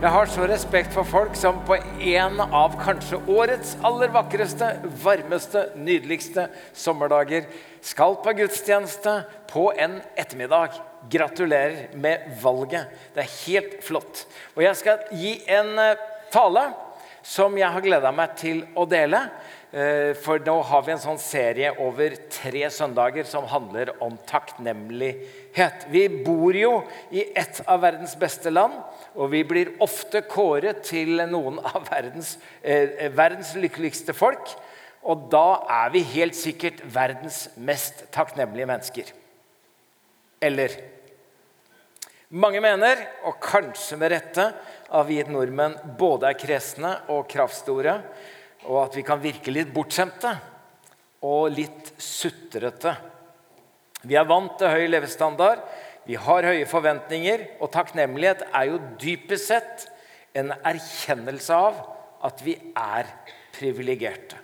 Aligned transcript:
Jeg 0.00 0.14
har 0.14 0.30
så 0.32 0.46
respekt 0.48 0.94
for 0.96 1.04
folk 1.04 1.34
som 1.36 1.58
på 1.68 1.76
en 1.76 2.38
av 2.40 2.72
kanskje 2.80 3.18
årets 3.28 3.74
aller 3.84 4.08
vakreste, 4.14 4.70
varmeste, 5.02 5.66
nydeligste 5.76 6.46
sommerdager 6.72 7.44
skal 7.84 8.16
på 8.24 8.32
gudstjeneste 8.38 9.18
på 9.50 9.66
en 9.76 9.98
ettermiddag. 10.16 10.78
Gratulerer 11.12 11.92
med 12.00 12.30
valget. 12.40 12.88
Det 13.12 13.26
er 13.26 13.34
helt 13.42 13.76
flott. 13.84 14.24
Og 14.56 14.64
jeg 14.64 14.80
skal 14.80 15.04
gi 15.20 15.34
en 15.52 15.76
eh, 15.84 16.08
tale 16.32 16.70
som 17.20 17.60
jeg 17.60 17.68
har 17.68 17.84
gleda 17.84 18.16
meg 18.16 18.32
til 18.40 18.64
å 18.80 18.88
dele. 18.88 19.26
Eh, 19.70 20.16
for 20.18 20.40
nå 20.42 20.56
har 20.66 20.82
vi 20.86 20.96
en 20.96 21.02
sånn 21.04 21.20
serie 21.20 21.74
over 21.84 22.16
tre 22.32 22.64
søndager 22.72 23.28
som 23.28 23.44
handler 23.52 23.92
om 24.00 24.16
takknemlighet. 24.32 25.84
Vi 25.92 26.08
bor 26.24 26.56
jo 26.56 26.78
i 27.12 27.28
et 27.36 27.60
av 27.68 27.84
verdens 27.84 28.16
beste 28.18 28.48
land, 28.48 28.80
og 29.16 29.30
vi 29.32 29.42
blir 29.46 29.72
ofte 29.82 30.22
kåret 30.28 30.82
til 30.86 31.22
noen 31.30 31.58
av 31.58 31.88
verdens, 31.88 32.36
eh, 32.62 33.08
verdens 33.14 33.54
lykkeligste 33.58 34.14
folk. 34.16 34.52
Og 35.02 35.28
da 35.32 35.62
er 35.68 35.90
vi 35.94 36.04
helt 36.14 36.36
sikkert 36.36 36.82
verdens 36.84 37.48
mest 37.56 38.04
takknemlige 38.12 38.68
mennesker. 38.68 39.12
Eller 40.40 40.76
mange 42.30 42.60
mener, 42.60 43.00
og 43.24 43.40
kanskje 43.42 43.96
med 43.98 44.12
rette, 44.12 44.52
at 44.90 45.06
vi 45.08 45.22
nordmenn 45.24 45.78
både 45.98 46.28
er 46.30 46.38
kresne 46.38 46.92
og 47.08 47.26
kraftstore 47.30 47.96
og 48.68 48.80
at 48.84 48.96
vi 48.98 49.04
kan 49.06 49.20
virke 49.22 49.52
litt 49.52 49.70
bortskjemte 49.72 50.32
og 51.26 51.52
litt 51.54 51.92
sutrete. 52.00 52.92
Vi 54.04 54.16
er 54.16 54.28
vant 54.28 54.56
til 54.60 54.72
høy 54.72 54.86
levestandard, 54.88 55.62
vi 56.10 56.16
har 56.18 56.42
høye 56.42 56.66
forventninger, 56.66 57.42
og 57.62 57.70
takknemlighet 57.70 58.40
er 58.48 58.66
jo 58.66 58.78
dypest 58.98 59.50
sett 59.52 59.84
en 60.34 60.50
erkjennelse 60.66 61.54
av 61.54 61.76
at 62.26 62.40
vi 62.42 62.56
er 62.74 63.06
privilegerte. 63.54 64.38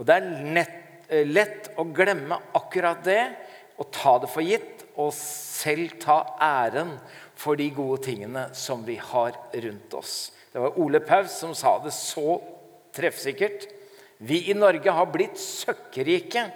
Og 0.00 0.06
det 0.08 0.14
er 0.16 0.28
nett, 0.56 0.78
eh, 1.10 1.26
lett 1.28 1.68
å 1.76 1.84
glemme 1.84 2.38
akkurat 2.56 3.02
det 3.04 3.20
og 3.76 3.90
ta 3.92 4.18
det 4.22 4.30
for 4.32 4.40
gitt 4.40 4.86
og 4.96 5.12
selv 5.12 5.98
ta 6.00 6.36
æren 6.40 6.94
for 7.36 7.56
de 7.56 7.68
gode 7.76 8.00
tingene 8.06 8.46
som 8.54 8.84
vi 8.84 8.96
har 8.96 9.36
rundt 9.52 9.94
oss. 9.94 10.32
Det 10.52 10.60
var 10.60 10.78
Ole 10.78 11.00
Paus 11.00 11.36
som 11.42 11.52
sa 11.54 11.78
det 11.84 11.92
så 11.92 12.40
treffsikkert. 12.96 13.68
Vi 14.16 14.48
i 14.50 14.56
Norge 14.56 14.90
har 14.90 15.12
blitt 15.12 15.36
søkkrike 15.36 16.46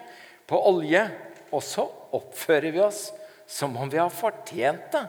på 0.46 0.62
olje, 0.72 1.10
og 1.52 1.62
så 1.62 1.84
oppfører 2.16 2.72
vi 2.72 2.80
oss 2.80 3.12
som 3.46 3.76
om 3.76 3.90
vi 3.90 3.98
har 3.98 4.10
fortjent 4.10 4.92
det. 4.92 5.04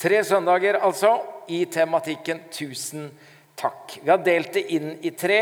Tre 0.00 0.22
søndager 0.24 0.78
altså 0.80 1.18
i 1.48 1.64
tematikken 1.68 2.40
'Tusen 2.50 3.10
takk'. 3.56 3.98
Vi 4.02 4.10
har 4.10 4.22
delt 4.24 4.52
det 4.56 4.62
inn 4.72 4.94
i 5.04 5.10
tre. 5.10 5.40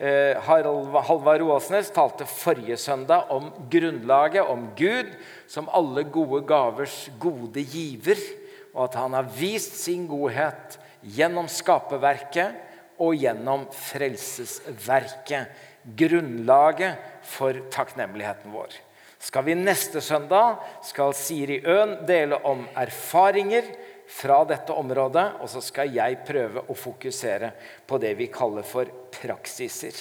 Eh, 0.00 0.40
Halvard 0.40 1.42
Roasnes 1.42 1.90
talte 1.92 2.24
forrige 2.24 2.78
søndag 2.80 3.28
om 3.28 3.50
grunnlaget, 3.70 4.46
om 4.48 4.70
Gud 4.76 5.12
som 5.46 5.68
alle 5.68 6.06
gode 6.08 6.40
gavers 6.48 7.10
gode 7.20 7.60
giver, 7.60 8.16
og 8.72 8.84
at 8.88 8.94
han 8.94 9.12
har 9.12 9.28
vist 9.36 9.76
sin 9.76 10.06
godhet 10.08 10.78
gjennom 11.02 11.48
skaperverket 11.48 12.56
og 12.96 13.14
gjennom 13.20 13.66
frelsesverket. 13.76 15.52
Grunnlaget 15.96 16.96
for 17.24 17.56
takknemligheten 17.72 18.52
vår. 18.52 18.72
Skal 19.20 19.44
vi 19.44 19.54
neste 19.54 20.00
søndag 20.00 20.62
skal 20.82 21.12
Siri 21.14 21.58
Øen 21.68 21.98
dele 22.08 22.38
om 22.48 22.62
erfaringer 22.80 23.66
fra 24.10 24.40
dette 24.48 24.72
området. 24.72 25.26
Og 25.44 25.50
så 25.52 25.60
skal 25.64 25.92
jeg 25.92 26.22
prøve 26.26 26.64
å 26.64 26.76
fokusere 26.76 27.52
på 27.86 28.00
det 28.00 28.14
vi 28.18 28.30
kaller 28.32 28.64
for 28.66 28.88
praksiser. 29.20 30.00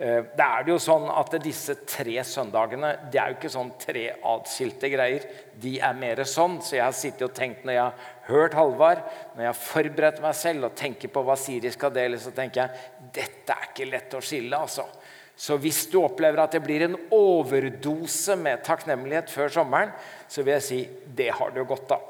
Eh, 0.00 0.22
det 0.36 0.46
er 0.46 0.70
jo 0.70 0.78
sånn 0.80 1.08
at 1.12 1.34
Disse 1.42 1.80
tre 1.82 2.22
søndagene 2.24 2.94
det 3.12 3.20
er 3.20 3.32
jo 3.32 3.38
ikke 3.40 3.52
sånn 3.52 3.74
tre 3.80 4.06
atskilte 4.32 4.88
greier. 4.92 5.26
De 5.60 5.74
er 5.82 5.98
mer 5.98 6.22
sånn. 6.24 6.60
Så 6.62 6.78
jeg 6.78 6.86
har 6.86 6.96
sittet 6.96 7.26
og 7.26 7.34
tenkt 7.36 7.66
når 7.66 7.76
jeg 7.76 7.84
har 7.84 8.30
hørt 8.30 8.54
Halvard, 8.54 9.02
når 9.34 9.44
jeg 9.44 9.50
har 9.50 9.62
forberedt 9.64 10.22
meg 10.22 10.38
selv 10.38 10.70
og 10.70 10.78
tenker 10.78 11.10
på 11.12 11.26
hva 11.26 11.36
Siri 11.36 11.74
skal 11.74 11.92
dele, 11.92 12.22
så 12.22 12.30
tenker 12.36 12.62
jeg 12.62 13.10
dette 13.18 13.56
er 13.56 13.72
ikke 13.72 13.90
lett 13.90 14.14
å 14.14 14.22
skille. 14.24 14.56
altså. 14.56 14.86
Så 15.40 15.56
hvis 15.56 15.86
du 15.88 16.02
opplever 16.02 16.42
at 16.42 16.52
det 16.52 16.60
blir 16.60 16.82
en 16.84 16.98
overdose 17.16 18.34
med 18.36 18.60
takknemlighet 18.66 19.30
før 19.32 19.48
sommeren, 19.54 19.92
så 20.28 20.44
vil 20.44 20.58
jeg 20.58 20.66
si 20.66 20.80
det 21.16 21.30
har 21.38 21.54
du 21.54 21.62
godt 21.64 21.94
av. 21.96 22.02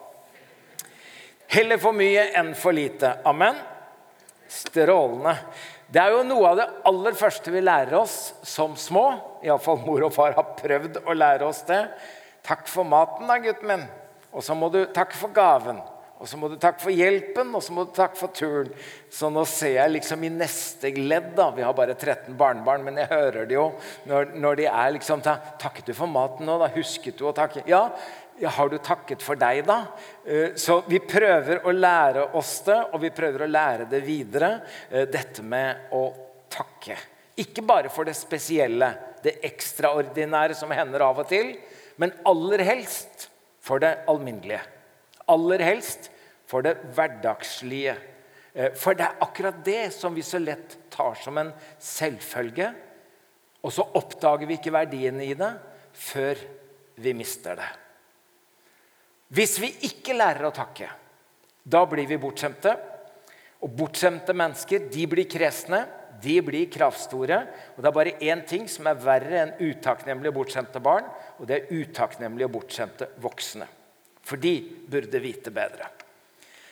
Heller 1.50 1.78
for 1.82 1.94
mye 1.94 2.24
enn 2.38 2.50
for 2.58 2.74
lite. 2.74 3.12
Amen. 3.26 3.54
Strålende. 4.50 5.36
Det 5.90 6.02
er 6.02 6.14
jo 6.14 6.26
noe 6.26 6.50
av 6.50 6.58
det 6.58 6.66
aller 6.90 7.14
første 7.18 7.54
vi 7.54 7.62
lærer 7.62 7.96
oss 7.98 8.16
som 8.46 8.74
små. 8.78 9.04
Iallfall 9.46 9.78
mor 9.82 10.08
og 10.08 10.14
far 10.14 10.34
har 10.34 10.52
prøvd 10.58 11.00
å 11.06 11.14
lære 11.14 11.46
oss 11.46 11.62
det. 11.70 11.80
Takk 12.46 12.66
for 12.70 12.86
maten, 12.86 13.30
da, 13.30 13.38
gutten 13.42 13.70
min. 13.70 13.86
Og 14.34 14.42
så 14.46 14.58
må 14.58 14.72
du 14.74 14.84
takke 14.94 15.18
for 15.18 15.30
gaven. 15.34 15.78
Og 16.20 16.28
så 16.28 16.36
må 16.36 16.50
du 16.52 16.58
takke 16.60 16.82
for 16.82 16.92
hjelpen, 16.92 17.48
og 17.56 17.62
så 17.64 17.72
må 17.72 17.86
du 17.88 17.94
takke 17.96 18.18
for 18.20 18.32
turen. 18.36 18.68
Så 19.08 19.30
nå 19.32 19.46
ser 19.48 19.78
jeg 19.78 19.92
liksom 19.94 20.24
i 20.26 20.32
neste 20.32 20.90
ledd 20.98 21.30
da, 21.38 21.48
Vi 21.56 21.64
har 21.64 21.72
bare 21.76 21.96
13 21.96 22.36
barnebarn, 22.36 22.84
men 22.84 23.00
jeg 23.00 23.08
hører 23.08 23.46
det 23.48 23.56
jo 23.56 23.70
når, 24.10 24.34
når 24.36 24.58
de 24.60 24.66
er 24.68 24.90
liksom 24.98 25.22
Takket 25.24 25.88
du 25.88 25.94
for 25.96 26.10
maten 26.10 26.44
nå? 26.48 26.58
da 26.60 26.68
Husket 26.74 27.16
du 27.16 27.24
å 27.24 27.32
takke? 27.36 27.64
Ja, 27.68 27.86
ja, 28.40 28.50
har 28.52 28.68
du 28.68 28.76
takket 28.84 29.22
for 29.24 29.36
deg, 29.40 29.62
da? 29.68 29.78
Eh, 30.24 30.56
så 30.60 30.78
vi 30.88 31.00
prøver 31.04 31.64
å 31.64 31.74
lære 31.76 32.26
oss 32.36 32.52
det, 32.64 32.78
og 32.92 33.00
vi 33.02 33.12
prøver 33.12 33.44
å 33.44 33.50
lære 33.50 33.88
det 33.90 34.00
videre. 34.04 34.50
Eh, 34.90 35.04
dette 35.08 35.44
med 35.44 35.92
å 35.96 36.06
takke. 36.52 36.96
Ikke 37.40 37.64
bare 37.64 37.92
for 37.92 38.08
det 38.08 38.16
spesielle, 38.16 38.92
det 39.24 39.38
ekstraordinære 39.44 40.56
som 40.56 40.72
hender 40.72 41.04
av 41.04 41.20
og 41.20 41.28
til, 41.28 41.52
men 42.00 42.12
aller 42.28 42.64
helst 42.64 43.28
for 43.64 43.80
det 43.82 43.92
alminnelige. 44.08 44.79
Aller 45.30 45.62
helst 45.64 46.10
for 46.50 46.66
det 46.66 46.76
hverdagslige. 46.96 47.96
Eh, 48.52 48.72
for 48.74 48.98
det 48.98 49.06
er 49.06 49.22
akkurat 49.22 49.60
det 49.64 49.92
som 49.94 50.14
vi 50.16 50.24
så 50.26 50.40
lett 50.42 50.76
tar 50.90 51.14
som 51.20 51.38
en 51.38 51.52
selvfølge. 51.78 52.72
Og 53.60 53.74
så 53.74 53.84
oppdager 53.84 54.48
vi 54.48 54.56
ikke 54.58 54.74
verdien 54.74 55.20
i 55.22 55.34
det 55.38 55.52
før 55.96 56.40
vi 57.00 57.14
mister 57.16 57.58
det. 57.60 57.70
Hvis 59.30 59.60
vi 59.62 59.70
ikke 59.86 60.16
lærer 60.16 60.48
å 60.48 60.54
takke, 60.54 60.88
da 61.62 61.84
blir 61.86 62.08
vi 62.10 62.18
bortskjemte. 62.18 62.74
Og 63.60 63.74
bortskjemte 63.76 64.34
mennesker 64.34 64.88
de 64.90 65.04
blir 65.06 65.28
kresne, 65.30 65.84
de 66.22 66.38
blir 66.42 66.70
kravstore. 66.72 67.42
Og 67.76 67.82
det 67.82 67.90
er 67.90 67.98
bare 67.98 68.16
én 68.32 68.42
ting 68.48 68.64
som 68.68 68.88
er 68.90 68.98
verre 68.98 69.42
enn 69.44 69.52
utakknemlige 69.60 70.32
og 70.32 70.40
bortskjemte 70.40 70.82
barn, 70.82 71.06
og 71.38 71.46
det 71.46 71.58
er 71.58 71.84
utakknemlige 71.84 72.48
og 72.48 72.56
bortskjemte 72.56 73.12
voksne. 73.22 73.68
For 74.30 74.38
de 74.38 74.54
burde 74.86 75.18
vite 75.18 75.50
bedre. 75.50 75.88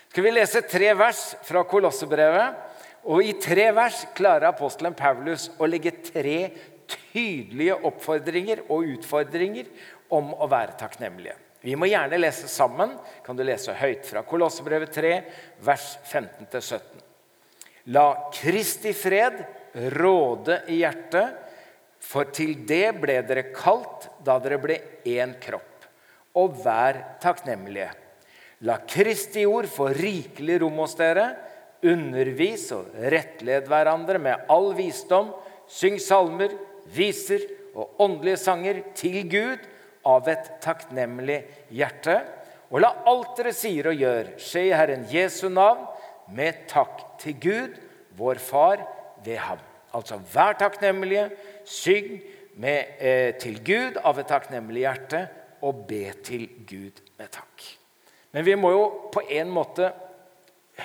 Skal 0.08 0.24
vi 0.24 0.30
lese 0.32 0.62
tre 0.70 0.92
vers 0.94 1.22
fra 1.44 1.64
Kolossebrevet? 1.66 2.66
Og 3.10 3.24
I 3.26 3.34
tre 3.42 3.68
vers 3.74 4.04
klarer 4.14 4.52
apostelen 4.52 4.94
Paulus 4.94 5.48
å 5.58 5.66
legge 5.66 5.96
tre 6.06 6.38
tydelige 6.88 7.76
oppfordringer 7.88 8.62
og 8.70 8.86
utfordringer 8.94 9.68
om 10.14 10.30
å 10.38 10.48
være 10.50 10.78
takknemlige. 10.78 11.34
Vi 11.60 11.74
må 11.74 11.88
gjerne 11.90 12.20
lese 12.20 12.48
sammen. 12.50 12.94
Kan 13.26 13.36
du 13.36 13.42
lese 13.46 13.74
høyt 13.74 14.06
fra 14.06 14.22
Kolossebrevet 14.26 14.94
3, 14.94 15.12
vers 15.66 15.88
15-17. 16.06 17.02
La 17.94 18.06
Kristi 18.34 18.94
fred 18.94 19.40
råde 19.98 20.62
i 20.70 20.78
hjertet, 20.84 21.34
for 22.08 22.30
til 22.32 22.54
det 22.68 22.94
ble 23.02 23.18
dere 23.26 23.48
kalt 23.50 24.06
da 24.24 24.38
dere 24.42 24.60
ble 24.62 24.78
én 25.08 25.34
kropp. 25.42 25.67
Og 26.38 26.54
vær 26.62 27.00
takknemlige. 27.22 27.90
La 28.66 28.78
Kristi 28.86 29.44
ord 29.46 29.68
få 29.70 29.90
rikelig 29.94 30.60
rom 30.62 30.80
hos 30.82 30.96
dere. 30.98 31.28
Undervis 31.86 32.68
og 32.74 32.94
rettled 33.12 33.68
hverandre 33.70 34.18
med 34.22 34.48
all 34.50 34.72
visdom. 34.78 35.30
Syng 35.68 35.98
salmer, 36.02 36.54
viser 36.94 37.42
og 37.74 38.00
åndelige 38.02 38.40
sanger 38.40 38.80
til 38.98 39.20
Gud 39.30 39.66
av 40.08 40.28
et 40.30 40.50
takknemlig 40.64 41.42
hjerte. 41.74 42.20
Og 42.68 42.82
la 42.82 42.90
alt 43.08 43.36
dere 43.38 43.54
sier 43.56 43.90
og 43.90 44.00
gjør, 44.00 44.32
skje 44.40 44.66
i 44.68 44.74
Herren 44.76 45.06
Jesu 45.12 45.48
navn, 45.52 45.86
med 46.34 46.66
takk 46.68 47.04
til 47.22 47.36
Gud, 47.40 47.76
vår 48.18 48.40
Far, 48.42 48.82
ved 49.24 49.38
ham. 49.40 49.60
Altså 49.96 50.18
vær 50.34 50.58
takknemlige, 50.60 51.30
syng 51.64 52.18
med, 52.60 52.84
eh, 53.00 53.32
til 53.40 53.62
Gud 53.64 53.96
av 54.04 54.18
et 54.18 54.28
takknemlig 54.28 54.84
hjerte, 54.84 55.28
og 55.66 55.84
be 55.88 56.04
til 56.24 56.46
Gud 56.68 57.02
med 57.18 57.30
takk. 57.34 57.64
Men 58.32 58.44
vi 58.44 58.54
må 58.60 58.72
jo 58.74 58.84
på 59.12 59.24
en 59.38 59.50
måte 59.52 59.90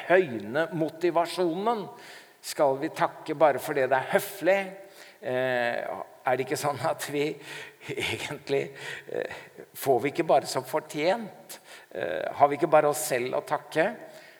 høyne 0.07 0.67
motivasjonen. 0.73 1.85
Skal 2.43 2.79
vi 2.81 2.91
takke 2.95 3.35
bare 3.39 3.61
fordi 3.63 3.85
det 3.87 3.99
er 3.99 4.09
høflig? 4.15 4.57
Eh, 5.23 5.99
er 6.23 6.35
det 6.35 6.45
ikke 6.45 6.59
sånn 6.59 6.81
at 6.83 7.05
vi 7.11 7.29
egentlig 7.93 8.65
eh, 9.07 9.37
Får 9.79 10.01
vi 10.03 10.11
ikke 10.11 10.25
bare 10.27 10.49
som 10.49 10.65
fortjent? 10.67 11.59
Eh, 11.95 12.27
har 12.35 12.51
vi 12.51 12.59
ikke 12.59 12.71
bare 12.71 12.91
oss 12.91 13.05
selv 13.07 13.39
å 13.39 13.45
takke? 13.47 13.87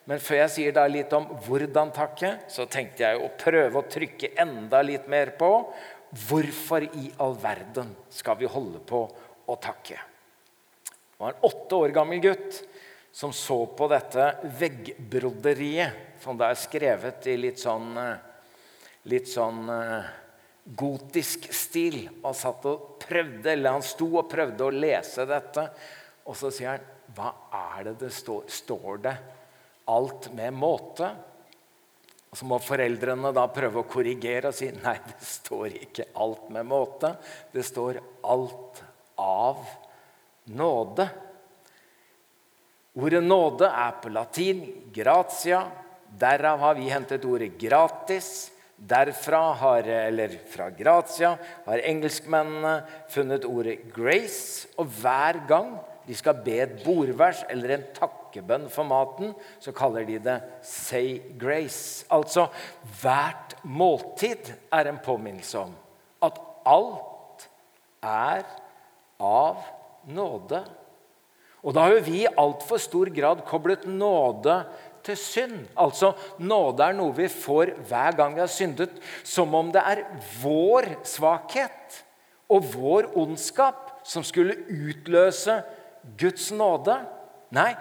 Men 0.09 0.19
før 0.19 0.41
jeg 0.41 0.51
sier 0.51 0.75
da 0.75 0.83
litt 0.91 1.13
om 1.15 1.29
hvordan 1.45 1.93
takke, 1.95 2.33
så 2.51 2.67
tenkte 2.67 3.05
jeg 3.05 3.19
å 3.23 3.31
prøve 3.39 3.79
å 3.79 3.87
trykke 3.87 4.33
enda 4.43 4.81
litt 4.83 5.07
mer 5.11 5.31
på 5.39 5.51
hvorfor 6.27 6.83
i 6.99 7.07
all 7.23 7.37
verden 7.39 7.95
skal 8.11 8.37
vi 8.41 8.51
holde 8.51 8.83
på 8.83 9.05
å 9.47 9.55
takke. 9.63 10.12
Det 11.23 11.27
var 11.27 11.33
en 11.33 11.41
åtte 11.41 11.75
år 11.75 11.89
gammel 11.89 12.19
gutt 12.19 12.57
som 13.11 13.31
så 13.33 13.65
på 13.65 13.87
dette 13.87 14.25
veggbroderiet, 14.59 15.91
som 16.19 16.35
da 16.35 16.49
er 16.51 16.57
skrevet 16.59 17.27
i 17.31 17.35
litt 17.39 17.61
sånn, 17.61 17.93
litt 19.07 19.29
sånn 19.31 19.69
eh, 19.71 20.09
gotisk 20.75 21.47
stil. 21.55 21.95
Og 22.25 22.35
satt 22.35 22.67
og 22.67 22.97
prøvde, 23.05 23.53
eller 23.53 23.77
Han 23.77 23.85
sto 23.87 24.09
og 24.19 24.27
prøvde 24.33 24.65
å 24.67 24.73
lese 24.75 25.23
dette, 25.29 25.63
og 26.27 26.35
så 26.35 26.51
sier 26.51 26.73
han 26.73 26.91
Hva 27.15 27.31
er 27.61 27.87
det 27.87 27.95
det 28.01 28.11
står? 28.17 28.43
Står 28.51 28.99
det 29.05 29.15
alt 29.95 30.27
med 30.35 30.59
måte? 30.59 31.07
Og 32.33 32.35
Så 32.35 32.49
må 32.51 32.59
foreldrene 32.59 33.31
da 33.31 33.47
prøve 33.47 33.79
å 33.79 33.87
korrigere 33.87 34.51
og 34.51 34.59
si 34.59 34.73
nei, 34.75 34.97
det 35.07 35.23
står 35.23 35.79
ikke 35.87 36.09
'alt 36.19 36.51
med 36.51 36.67
måte'. 36.67 37.15
Det 37.53 37.63
står 37.63 38.01
'alt 38.27 38.83
av 39.15 39.63
nåde'. 40.45 41.09
Ordet 42.95 43.23
'nåde' 43.23 43.67
er 43.67 43.91
på 44.01 44.09
latin 44.09 44.65
'gratia'. 44.93 45.69
Derav 46.19 46.59
har 46.59 46.75
vi 46.75 46.89
hentet 46.89 47.25
ordet 47.25 47.57
'gratis'. 47.57 48.51
Derfra 48.75 49.53
har, 49.53 49.87
eller 49.87 50.33
fra 50.49 50.69
Gratia 50.69 51.37
har 51.65 51.77
engelskmennene 51.77 52.83
funnet 53.09 53.45
ordet 53.45 53.79
'grace'. 53.95 54.67
Og 54.77 54.85
hver 54.85 55.47
gang 55.47 55.77
de 56.07 56.15
skal 56.15 56.41
be 56.43 56.57
et 56.65 56.81
bordvers 56.83 57.45
eller 57.49 57.77
en 57.77 57.85
takkebønn 57.95 58.65
for 58.69 58.83
maten, 58.83 59.31
så 59.59 59.71
kaller 59.71 60.03
de 60.05 60.19
det 60.19 60.41
'say 60.61 61.21
grace'. 61.39 62.05
Altså 62.11 62.47
hvert 63.01 63.55
måltid 63.63 64.53
er 64.71 64.89
en 64.89 64.99
påminnelse 64.99 65.59
om 65.59 65.75
at 66.21 66.39
alt 66.65 67.47
er 68.03 68.43
av 69.19 69.57
nåde. 70.09 70.63
Og 71.63 71.75
da 71.75 71.85
har 71.85 71.95
jo 71.95 72.05
vi 72.05 72.23
i 72.23 72.31
altfor 72.39 72.81
stor 72.81 73.11
grad 73.15 73.43
koblet 73.47 73.85
nåde 73.87 74.57
til 75.03 75.19
synd. 75.19 75.59
Altså, 75.79 76.13
Nåde 76.43 76.83
er 76.83 76.97
noe 76.97 77.15
vi 77.15 77.29
får 77.31 77.75
hver 77.87 78.17
gang 78.17 78.35
vi 78.35 78.43
har 78.43 78.51
syndet, 78.51 78.95
som 79.23 79.53
om 79.55 79.71
det 79.71 79.83
er 79.83 80.03
vår 80.41 80.89
svakhet 81.07 82.03
og 82.51 82.67
vår 82.75 83.13
ondskap 83.19 83.93
som 84.07 84.25
skulle 84.27 84.57
utløse 84.67 85.61
Guds 86.19 86.51
nåde. 86.51 86.97
Nei, 87.55 87.71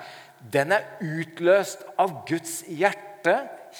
den 0.52 0.74
er 0.76 0.86
utløst 1.02 1.82
av 2.00 2.22
Guds 2.28 2.60
hjerte, 2.70 3.38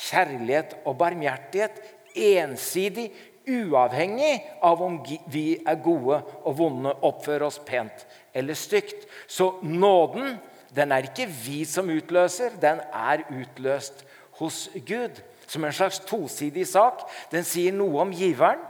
kjærlighet 0.09 0.81
og 0.87 0.97
barmhjertighet. 0.99 1.79
Ensidig, 2.13 3.11
uavhengig 3.49 4.35
av 4.63 4.83
om 4.85 5.01
vi 5.31 5.47
er 5.67 5.79
gode 5.83 6.21
og 6.43 6.59
vonde, 6.59 6.93
oppfører 7.03 7.49
oss 7.49 7.59
pent 7.67 8.05
eller 8.35 8.55
stygt. 8.55 9.07
Så 9.27 9.55
nåden 9.63 10.39
den 10.75 10.93
er 10.93 11.09
ikke 11.09 11.29
vi 11.29 11.63
som 11.69 11.91
utløser, 11.93 12.57
den 12.61 12.81
er 12.81 13.27
utløst 13.29 14.05
hos 14.41 14.69
Gud. 14.87 15.21
Som 15.47 15.65
en 15.65 15.73
slags 15.73 15.99
tosidig 16.09 16.65
sak. 16.67 17.03
Den 17.33 17.45
sier 17.45 17.75
noe 17.77 18.01
om 18.01 18.13
giveren. 18.17 18.63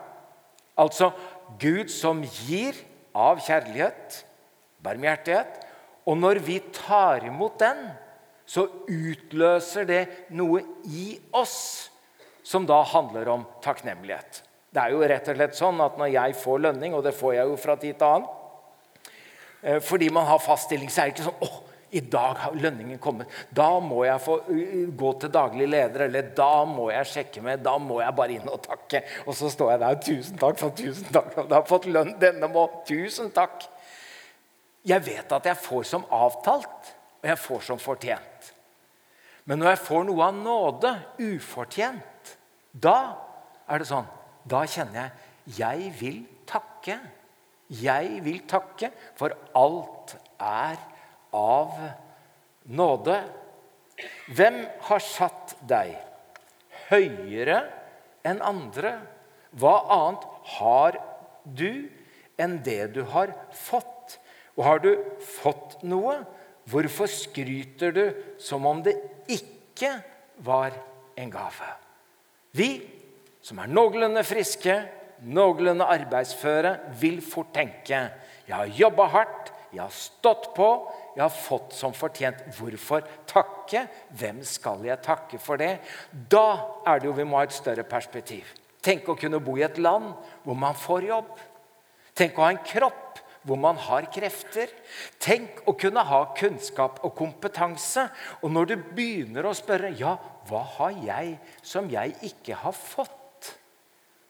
Altså 0.79 1.13
Gud 1.61 1.93
som 1.93 2.25
gir 2.25 2.75
av 3.15 3.39
kjærlighet, 3.45 4.25
barmhjertighet. 4.83 5.61
Og 6.11 6.19
når 6.19 6.41
vi 6.43 6.59
tar 6.75 7.29
imot 7.29 7.61
den, 7.63 7.85
så 8.47 8.67
utløser 8.91 9.87
det 9.87 10.03
noe 10.35 10.65
i 10.91 11.13
oss 11.39 11.93
som 12.43 12.67
da 12.67 12.81
handler 12.83 13.31
om 13.31 13.45
takknemlighet. 13.63 14.43
Det 14.73 14.83
er 14.83 14.97
jo 14.97 15.07
rett 15.07 15.29
og 15.29 15.39
slett 15.39 15.55
sånn 15.55 15.81
at 15.85 15.99
når 16.01 16.11
jeg 16.17 16.39
får 16.43 16.63
lønning, 16.67 16.97
og 16.97 17.05
det 17.07 17.15
får 17.15 17.37
jeg 17.37 17.53
jo 17.53 17.61
fra 17.61 17.77
tid 17.79 18.01
til 18.01 18.09
annen 18.09 18.31
Fordi 19.63 20.09
man 20.11 20.27
har 20.27 20.41
fast 20.43 20.67
stilling, 20.67 20.91
så 20.91 21.03
er 21.03 21.11
det 21.11 21.15
ikke 21.17 21.29
sånn 21.29 21.45
åh, 21.47 21.59
i 21.93 22.01
dag 22.01 22.39
har 22.41 22.55
lønningen 22.57 22.99
kommet. 22.99 23.29
Da 23.53 23.69
må 23.85 24.01
jeg 24.07 24.21
få 24.25 24.39
gå 24.97 25.11
til 25.21 25.33
daglig 25.33 25.67
leder, 25.69 26.07
eller 26.07 26.31
da 26.37 26.65
må 26.65 26.87
jeg 26.89 27.11
sjekke 27.11 27.43
med. 27.45 27.61
Da 27.63 27.75
må 27.79 27.99
jeg 28.01 28.17
bare 28.17 28.39
inn 28.39 28.49
og 28.49 28.63
takke. 28.65 29.03
Og 29.27 29.37
så 29.37 29.51
står 29.53 29.75
jeg 29.75 29.83
der. 29.83 29.99
'Tusen 30.01 30.41
takk 30.41 30.59
for 30.63 30.73
tusen 30.79 31.13
takk. 31.13 31.37
Du 31.37 31.53
har 31.53 31.67
fått 31.69 31.87
lønn 31.87 32.15
denne 32.21 32.49
måneden. 32.49 32.81
Tusen 32.89 33.31
takk.' 33.31 33.69
Jeg 34.89 35.05
vet 35.07 35.33
at 35.37 35.45
jeg 35.47 35.61
får 35.63 35.85
som 35.87 36.09
avtalt, 36.11 36.95
og 37.23 37.29
jeg 37.29 37.39
får 37.39 37.61
som 37.69 37.79
fortjent. 37.79 38.49
Men 39.45 39.61
når 39.61 39.75
jeg 39.75 39.85
får 39.85 40.05
noe 40.09 40.25
av 40.27 40.35
nåde, 40.35 40.91
ufortjent, 41.21 42.37
da 42.73 42.97
er 43.69 43.79
det 43.83 43.89
sånn 43.91 44.09
Da 44.49 44.65
kjenner 44.67 45.05
jeg 45.05 45.59
jeg 45.59 45.93
vil 46.01 46.19
takke. 46.47 46.97
Jeg 47.73 48.21
vil 48.25 48.43
takke, 48.49 48.91
for 49.17 49.33
alt 49.57 50.17
er 50.43 50.77
av 51.33 51.79
nåde. 52.69 53.17
Hvem 54.33 54.59
har 54.89 55.05
satt 55.05 55.57
deg 55.69 55.95
høyere 56.91 57.63
enn 58.29 58.43
andre? 58.45 58.99
Hva 59.57 59.75
annet 59.95 60.29
har 60.59 60.99
du 61.45 61.89
enn 62.41 62.59
det 62.65 62.93
du 62.97 63.03
har 63.13 63.33
fått? 63.57 64.19
Og 64.57 64.65
har 64.67 64.83
du 64.85 64.93
fått 65.25 65.81
noe, 65.89 66.19
hvorfor 66.69 67.09
skryter 67.11 67.95
du 67.97 68.05
som 68.43 68.67
om 68.69 68.83
det 68.85 68.95
ikke 69.33 69.95
var 70.45 70.77
en 71.17 71.33
gave? 71.33 71.71
Vi 72.53 72.71
som 73.43 73.59
er 73.63 73.71
noenlunde 73.73 74.23
friske, 74.27 74.77
noenlunde 75.23 75.87
arbeidsføre, 75.87 76.77
vil 77.01 77.21
fort 77.25 77.53
tenke 77.55 78.09
jeg 78.49 78.57
har 78.59 78.73
jobba 78.77 79.07
hardt, 79.13 79.53
jeg 79.73 79.81
har 79.81 79.95
stått 79.95 80.51
på, 80.57 80.67
jeg 81.15 81.23
har 81.23 81.33
fått 81.33 81.73
som 81.77 81.95
fortjent. 81.97 82.43
Hvorfor 82.57 83.07
takke? 83.29 83.87
Hvem 84.19 84.43
skal 84.45 84.83
jeg 84.85 85.01
takke 85.05 85.41
for 85.41 85.61
det? 85.61 85.79
Da 86.13 86.83
er 86.85 87.01
det 87.01 87.09
jo 87.09 87.15
vi 87.17 87.25
må 87.29 87.39
ha 87.39 87.47
et 87.47 87.57
større 87.57 87.87
perspektiv. 87.89 88.45
Tenk 88.83 89.09
å 89.09 89.17
kunne 89.17 89.41
bo 89.41 89.55
i 89.57 89.65
et 89.65 89.79
land 89.81 90.11
hvor 90.45 90.59
man 90.59 90.77
får 90.77 91.09
jobb. 91.09 91.33
Tenk 92.19 92.37
å 92.37 92.45
ha 92.45 92.51
en 92.53 92.61
kropp 92.67 93.23
hvor 93.47 93.59
man 93.59 93.81
har 93.87 94.11
krefter. 94.13 94.69
Tenk 95.23 95.65
å 95.65 95.75
kunne 95.79 96.05
ha 96.07 96.21
kunnskap 96.37 97.01
og 97.07 97.15
kompetanse. 97.17 98.05
Og 98.43 98.53
når 98.53 98.73
du 98.73 98.77
begynner 98.93 99.49
å 99.49 99.57
spørre 99.57 99.95
ja, 99.99 100.19
hva 100.51 100.63
har 100.77 101.01
jeg 101.07 101.37
som 101.65 101.89
jeg 101.91 102.19
ikke 102.29 102.59
har 102.67 102.77
fått, 102.77 103.22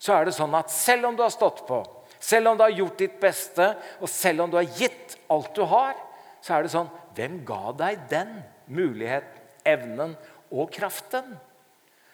så 0.03 0.17
er 0.17 0.27
det 0.27 0.35
sånn 0.35 0.55
at 0.59 0.73
selv 0.75 1.07
om 1.11 1.19
du 1.19 1.23
har 1.23 1.31
stått 1.31 1.63
på, 1.69 1.79
selv 2.23 2.51
om 2.51 2.59
du 2.59 2.65
har 2.65 2.75
gjort 2.75 2.99
ditt 2.99 3.21
beste, 3.23 3.69
og 4.03 4.11
selv 4.11 4.45
om 4.45 4.51
du 4.51 4.59
har 4.59 4.67
gitt 4.79 5.15
alt 5.31 5.53
du 5.55 5.63
har, 5.71 5.95
så 6.43 6.57
er 6.57 6.67
det 6.67 6.75
sånn 6.75 6.91
Hvem 7.13 7.43
ga 7.45 7.75
deg 7.77 8.07
den 8.09 8.31
muligheten, 8.73 9.41
evnen 9.69 10.15
og 10.49 10.71
kraften? 10.73 11.27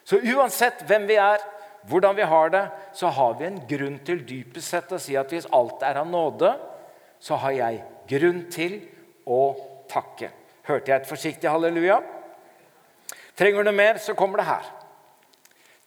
Så 0.02 0.18
uansett 0.18 0.83
hvem 0.88 1.07
vi 1.07 1.14
er, 1.23 1.38
hvordan 1.87 2.16
vi 2.18 2.26
har 2.26 2.50
det, 2.50 2.64
så 2.99 3.12
har 3.14 3.37
vi 3.38 3.47
en 3.47 3.61
grunn 3.71 4.00
til 4.04 4.25
dypest 4.26 4.75
sett 4.75 4.90
å 4.92 4.99
si 5.00 5.14
at 5.16 5.30
hvis 5.30 5.47
alt 5.54 5.85
er 5.87 6.00
av 6.00 6.11
nåde, 6.11 6.50
så 7.23 7.38
har 7.45 7.54
jeg 7.54 7.78
grunn 8.11 8.42
til 8.50 8.80
å 9.23 9.54
takke. 9.88 10.33
Hørte 10.66 10.90
jeg 10.90 10.99
et 10.99 11.09
forsiktig 11.09 11.52
halleluja? 11.52 12.00
Trenger 13.38 13.64
du 13.64 13.73
mer, 13.73 14.02
så 14.02 14.18
kommer 14.18 14.42
det 14.42 14.49
her. 14.50 14.66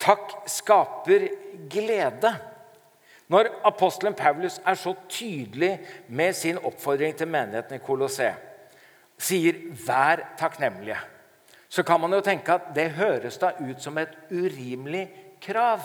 Takk 0.01 0.33
skaper 0.49 1.27
glede. 1.69 2.33
Når 3.31 3.47
apostelen 3.63 4.17
Paulus 4.17 4.57
er 4.67 4.75
så 4.75 4.95
tydelig 5.09 5.75
med 6.09 6.33
sin 6.35 6.57
oppfordring 6.57 7.15
til 7.15 7.29
menigheten 7.31 7.77
i 7.77 7.85
Colosseum, 7.85 8.35
sier 9.17 9.53
'vær 9.71 10.35
takknemlige', 10.37 11.05
så 11.69 11.83
kan 11.83 12.01
man 12.01 12.13
jo 12.13 12.21
tenke 12.21 12.53
at 12.53 12.73
det 12.75 12.91
høres 12.91 13.37
da 13.37 13.51
ut 13.59 13.81
som 13.81 13.97
et 13.97 14.17
urimelig 14.31 15.09
krav. 15.41 15.79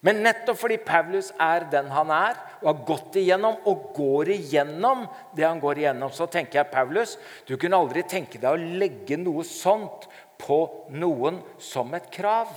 Men 0.00 0.22
nettopp 0.22 0.58
fordi 0.58 0.76
Paulus 0.76 1.32
er 1.40 1.68
den 1.70 1.90
han 1.90 2.10
er, 2.10 2.38
og 2.62 2.68
har 2.74 2.84
gått 2.86 3.16
igjennom 3.20 3.56
og 3.66 3.92
går 3.94 4.32
igjennom 4.34 5.04
det 5.36 5.46
han 5.46 5.60
går 5.60 5.78
igjennom, 5.78 6.10
så 6.10 6.26
tenker 6.26 6.58
jeg 6.58 6.72
Paulus, 6.72 7.18
du 7.46 7.56
kunne 7.56 7.76
aldri 7.76 8.02
tenke 8.02 8.38
deg 8.38 8.50
å 8.50 8.78
legge 8.82 9.16
noe 9.16 9.44
sånt 9.46 10.08
på 10.38 10.88
noen 10.90 11.38
som 11.58 11.94
et 11.94 12.10
krav. 12.10 12.50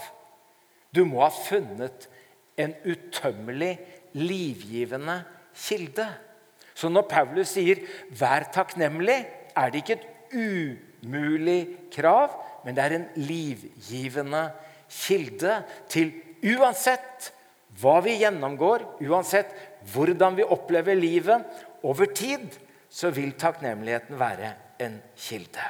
Du 0.96 1.04
må 1.08 1.22
ha 1.26 1.32
funnet 1.34 2.08
en 2.58 2.74
utømmelig, 2.86 3.74
livgivende 4.16 5.20
kilde. 5.56 6.08
Så 6.76 6.90
når 6.92 7.08
Paulus 7.12 7.56
sier 7.56 7.84
'vær 8.12 8.52
takknemlig', 8.52 9.26
er 9.56 9.70
det 9.70 9.84
ikke 9.84 10.00
et 10.00 10.08
umulig 10.34 11.92
krav, 11.92 12.32
men 12.66 12.76
det 12.76 12.84
er 12.84 12.96
en 12.96 13.08
livgivende 13.16 14.52
kilde 14.90 15.64
til 15.90 16.12
uansett 16.44 17.32
hva 17.82 18.00
vi 18.04 18.18
gjennomgår, 18.22 18.86
uansett 19.08 19.52
hvordan 19.94 20.38
vi 20.38 20.44
opplever 20.44 20.96
livet 20.96 21.46
over 21.84 22.06
tid, 22.06 22.48
så 22.90 23.12
vil 23.12 23.36
takknemligheten 23.40 24.20
være 24.20 24.54
en 24.80 25.02
kilde. 25.18 25.66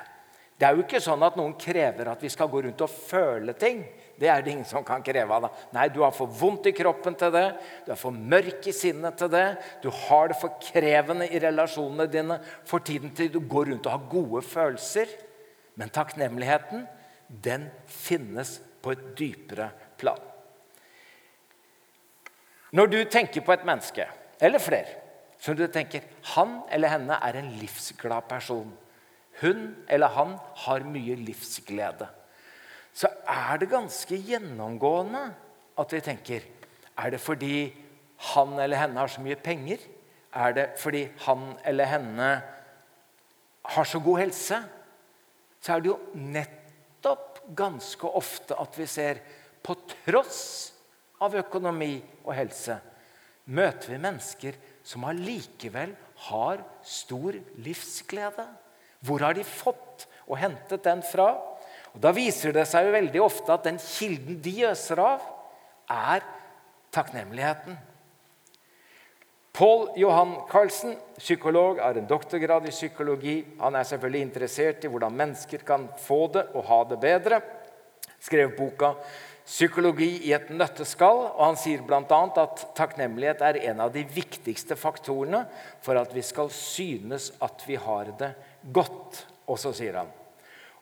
Det 0.60 0.68
er 0.68 0.76
jo 0.76 0.86
ikke 0.86 1.02
sånn 1.04 1.24
at 1.26 1.36
noen 1.36 1.56
krever 1.60 2.08
at 2.12 2.22
vi 2.24 2.30
skal 2.32 2.50
gå 2.52 2.62
rundt 2.64 2.84
og 2.86 2.92
føle 2.92 3.56
ting. 3.60 3.82
Det 4.20 4.30
er 4.32 4.44
det 4.44 4.54
ingen 4.54 4.68
som 4.68 4.84
kan 4.88 5.04
kreve 5.04 5.36
av 5.36 5.46
deg. 5.46 5.64
Nei, 5.76 5.86
du 5.92 6.00
har 6.06 6.14
for 6.16 6.32
vondt 6.32 6.70
i 6.70 6.76
kroppen 6.76 7.18
til 7.20 7.34
det. 7.36 7.48
Du 7.84 7.92
er 7.92 8.00
for 8.00 8.16
mørk 8.16 8.70
i 8.72 8.74
sinnet 8.76 9.18
til 9.20 9.32
det. 9.34 9.48
Du 9.84 9.90
har 9.92 10.32
det 10.32 10.38
for 10.40 10.56
krevende 10.64 11.28
i 11.28 11.42
relasjonene 11.44 12.08
dine 12.12 12.40
for 12.68 12.84
tiden 12.86 13.12
til 13.16 13.34
du 13.34 13.42
går 13.44 13.74
rundt 13.74 13.90
og 13.90 13.98
har 13.98 14.08
gode 14.12 14.44
følelser. 14.48 15.12
Men 15.76 15.92
takknemligheten, 15.92 16.86
den 17.28 17.68
finnes 17.92 18.58
på 18.82 18.96
et 18.96 19.04
dypere 19.20 19.72
plan. 20.00 20.22
Når 22.76 22.92
du 22.92 23.00
tenker 23.12 23.44
på 23.44 23.54
et 23.56 23.68
menneske, 23.68 24.08
eller 24.40 24.64
flere, 24.64 25.02
som 25.40 25.56
du 25.56 25.68
tenker 25.68 26.04
han 26.34 26.62
eller 26.74 26.92
henne 26.96 27.20
er 27.22 27.38
en 27.40 27.52
livsglad 27.60 28.28
person. 28.30 28.72
Hun 29.42 29.74
eller 29.92 30.14
han 30.16 30.38
har 30.64 30.88
mye 30.88 31.18
livsglede 31.20 32.08
så 32.96 33.10
er 33.28 33.60
det 33.60 33.72
ganske 33.72 34.18
gjennomgående 34.24 35.26
at 35.82 35.94
vi 35.94 36.00
tenker 36.04 36.46
Er 36.96 37.12
det 37.12 37.20
fordi 37.20 37.74
han 38.32 38.54
eller 38.60 38.80
henne 38.80 39.02
har 39.02 39.12
så 39.12 39.20
mye 39.20 39.36
penger? 39.36 39.82
Er 40.32 40.54
det 40.56 40.68
fordi 40.80 41.10
han 41.26 41.58
eller 41.68 41.90
henne 41.92 42.30
har 43.76 43.84
så 43.90 44.00
god 44.00 44.22
helse? 44.24 44.62
Så 45.60 45.74
er 45.74 45.84
det 45.84 45.92
jo 45.92 46.00
nettopp 46.16 47.42
ganske 47.56 48.08
ofte 48.08 48.56
at 48.56 48.80
vi 48.80 48.88
ser 48.88 49.20
på 49.66 49.76
tross 49.92 50.72
av 51.20 51.36
økonomi 51.36 51.98
og 52.24 52.32
helse 52.38 52.80
møter 53.46 53.94
vi 53.94 54.02
mennesker 54.02 54.58
som 54.86 55.06
allikevel 55.08 55.94
har 56.30 56.64
stor 56.86 57.38
livsglede. 57.62 58.46
Hvor 59.06 59.22
har 59.22 59.38
de 59.38 59.46
fått 59.46 60.08
og 60.26 60.40
hentet 60.42 60.86
den 60.86 61.04
fra? 61.06 61.34
Og 61.96 62.02
Da 62.04 62.12
viser 62.16 62.54
det 62.56 62.68
seg 62.68 62.88
jo 62.90 62.96
veldig 62.96 63.22
ofte 63.24 63.56
at 63.56 63.68
den 63.68 63.80
kilden 63.80 64.40
de 64.44 64.56
øser 64.68 65.00
av, 65.00 65.28
er 65.90 66.24
takknemligheten. 66.96 67.78
Paul 69.56 69.88
Johan 69.96 70.34
Carlsen, 70.50 70.98
psykolog, 71.16 71.80
har 71.80 71.96
en 71.96 72.10
doktorgrad 72.10 72.66
i 72.68 72.74
psykologi. 72.74 73.38
Han 73.62 73.78
er 73.80 73.88
selvfølgelig 73.88 74.26
interessert 74.26 74.84
i 74.84 74.92
hvordan 74.92 75.16
mennesker 75.16 75.64
kan 75.64 75.88
få 76.04 76.26
det 76.34 76.44
og 76.52 76.68
ha 76.68 76.82
det 76.90 77.00
bedre. 77.00 77.40
Skrev 78.20 78.52
boka 78.58 78.96
'Psykologi 79.46 80.26
i 80.26 80.34
et 80.34 80.50
nøtteskall', 80.50 81.28
og 81.38 81.46
han 81.46 81.56
sier 81.56 81.84
bl.a. 81.86 82.22
at 82.42 82.64
takknemlighet 82.76 83.42
er 83.46 83.60
en 83.70 83.80
av 83.80 83.94
de 83.94 84.02
viktigste 84.02 84.76
faktorene 84.76 85.44
for 85.86 86.02
at 86.02 86.16
vi 86.16 86.24
skal 86.26 86.50
synes 86.50 87.32
at 87.40 87.62
vi 87.68 87.76
har 87.76 88.10
det 88.18 88.34
godt. 88.74 89.26
Og 89.46 89.60
så 89.62 89.70
sier 89.72 90.02
han 90.02 90.10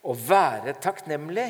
å 0.04 0.14
være 0.16 0.76
takknemlig 0.82 1.48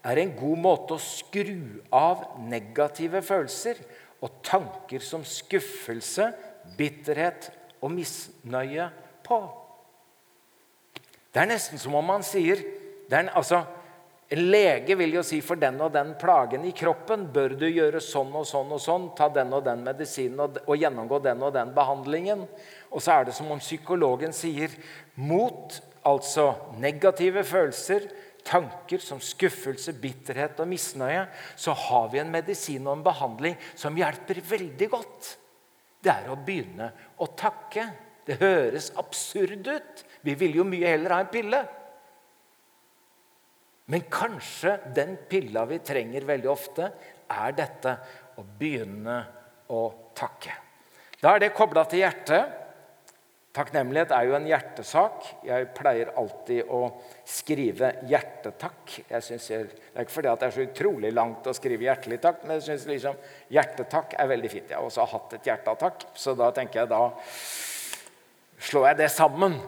er 0.00 0.20
en 0.22 0.32
god 0.36 0.60
måte 0.60 0.96
å 0.96 1.02
skru 1.02 1.80
av 1.92 2.40
negative 2.48 3.20
følelser 3.24 3.80
og 4.24 4.40
tanker 4.44 5.04
som 5.04 5.24
skuffelse, 5.24 6.30
bitterhet 6.76 7.50
og 7.80 7.92
misnøye 7.92 8.88
på. 9.24 9.40
Det 11.30 11.42
er 11.42 11.50
nesten 11.52 11.80
som 11.80 11.94
om 11.96 12.08
man 12.16 12.24
sier 12.26 12.62
en, 13.10 13.30
altså, 13.34 13.64
En 14.30 14.44
lege 14.46 14.94
vil 14.94 15.16
jo 15.16 15.24
si 15.26 15.40
for 15.42 15.58
den 15.58 15.80
og 15.82 15.88
den 15.90 16.12
plagen 16.14 16.62
i 16.62 16.70
kroppen 16.70 17.24
bør 17.34 17.56
du 17.58 17.64
gjøre 17.66 17.98
sånn 17.98 18.28
og 18.38 18.44
sånn 18.46 18.68
og 18.70 18.78
sånn, 18.78 19.08
ta 19.18 19.26
den 19.26 19.50
og 19.56 19.64
den 19.66 19.82
medisinen 19.82 20.44
og, 20.44 20.60
og 20.70 20.78
gjennomgå 20.78 21.18
den 21.24 21.42
og 21.42 21.50
den 21.56 21.72
behandlingen. 21.74 22.44
Og 22.94 23.02
så 23.02 23.16
er 23.16 23.26
det 23.26 23.34
som 23.34 23.50
om 23.50 23.58
psykologen 23.58 24.30
sier 24.30 24.70
mot 25.18 25.80
altså 26.08 26.52
negative 26.80 27.44
følelser, 27.44 28.06
tanker 28.46 29.02
som 29.04 29.20
skuffelse, 29.22 29.92
bitterhet 30.00 30.60
og 30.62 30.68
misnøye, 30.70 31.26
så 31.56 31.74
har 31.76 32.08
vi 32.12 32.22
en 32.22 32.32
medisin 32.32 32.86
og 32.88 32.98
en 32.98 33.04
behandling 33.04 33.58
som 33.78 33.98
hjelper 33.98 34.40
veldig 34.48 34.88
godt. 34.92 35.34
Det 36.00 36.12
er 36.12 36.30
å 36.32 36.38
begynne 36.40 36.88
å 37.20 37.28
takke. 37.36 37.84
Det 38.24 38.38
høres 38.40 38.90
absurd 39.00 39.68
ut. 39.68 40.04
Vi 40.24 40.36
vil 40.38 40.60
jo 40.60 40.64
mye 40.68 40.94
heller 40.94 41.16
ha 41.16 41.20
en 41.24 41.32
pille. 41.32 41.60
Men 43.90 44.06
kanskje 44.12 44.76
den 44.94 45.16
pilla 45.28 45.64
vi 45.68 45.80
trenger 45.84 46.26
veldig 46.28 46.50
ofte, 46.50 46.88
er 47.30 47.54
dette 47.58 47.94
å 48.38 48.44
begynne 48.44 49.18
å 49.70 49.82
takke. 50.16 50.54
Da 51.20 51.34
er 51.34 51.42
det 51.44 51.54
kobla 51.56 51.84
til 51.90 52.04
hjertet. 52.04 52.59
Takknemlighet 53.50 54.12
er 54.14 54.28
jo 54.28 54.34
en 54.36 54.46
hjertesak. 54.46 55.24
Jeg 55.42 55.66
pleier 55.74 56.12
alltid 56.20 56.68
å 56.70 56.84
skrive 57.26 57.88
hjertetakk. 58.06 58.92
Jeg 59.08 59.24
jeg, 59.26 59.64
det 59.66 59.90
er 59.96 60.06
ikke 60.06 60.14
fordi 60.20 60.34
det 60.38 60.46
er 60.46 60.54
så 60.54 60.66
utrolig 60.68 61.10
langt 61.16 61.48
å 61.50 61.54
skrive 61.58 61.88
hjertelig 61.88 62.20
takk, 62.22 62.44
men 62.44 62.60
jeg 62.60 62.68
synes 62.68 62.86
liksom 62.92 63.18
hjertetakk 63.50 64.14
er 64.22 64.30
veldig 64.30 64.52
fint. 64.52 64.70
Jeg 64.70 64.78
har 64.78 64.86
også 64.86 65.08
hatt 65.16 65.34
et 65.34 65.50
hjertetakk, 65.50 66.06
så 66.14 66.36
da 66.38 66.52
tenker 66.54 66.84
jeg 66.84 66.92
da 66.92 67.02
slår 68.70 68.88
jeg 68.92 69.00
det 69.02 69.10
sammen. 69.16 69.58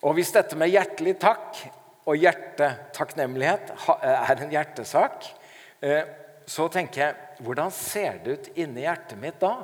Og 0.00 0.16
hvis 0.16 0.32
dette 0.32 0.56
med 0.56 0.72
hjertelig 0.72 1.18
takk 1.20 1.60
og 2.08 2.16
hjertetakknemlighet 2.16 3.76
er 4.00 4.34
en 4.38 4.56
hjertesak, 4.56 5.28
eh, 5.84 6.02
så 6.48 6.72
tenker 6.72 7.04
jeg 7.04 7.44
hvordan 7.44 7.70
ser 7.74 8.22
det 8.24 8.32
ut 8.38 8.52
inni 8.56 8.86
hjertet 8.86 9.20
mitt 9.20 9.36
da? 9.42 9.58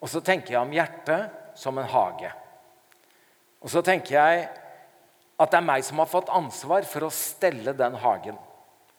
Og 0.00 0.08
så 0.12 0.20
tenker 0.24 0.54
jeg 0.54 0.60
om 0.60 0.76
hjertet 0.76 1.39
som 1.58 1.78
en 1.78 1.88
hage. 1.90 2.30
Og 3.60 3.72
så 3.72 3.82
tenker 3.84 4.16
jeg 4.16 4.46
at 5.40 5.52
det 5.52 5.58
er 5.58 5.66
meg 5.66 5.84
som 5.84 6.00
har 6.02 6.08
fått 6.10 6.32
ansvar 6.32 6.84
for 6.88 7.06
å 7.06 7.14
stelle 7.14 7.72
den 7.76 7.96
hagen. 8.02 8.38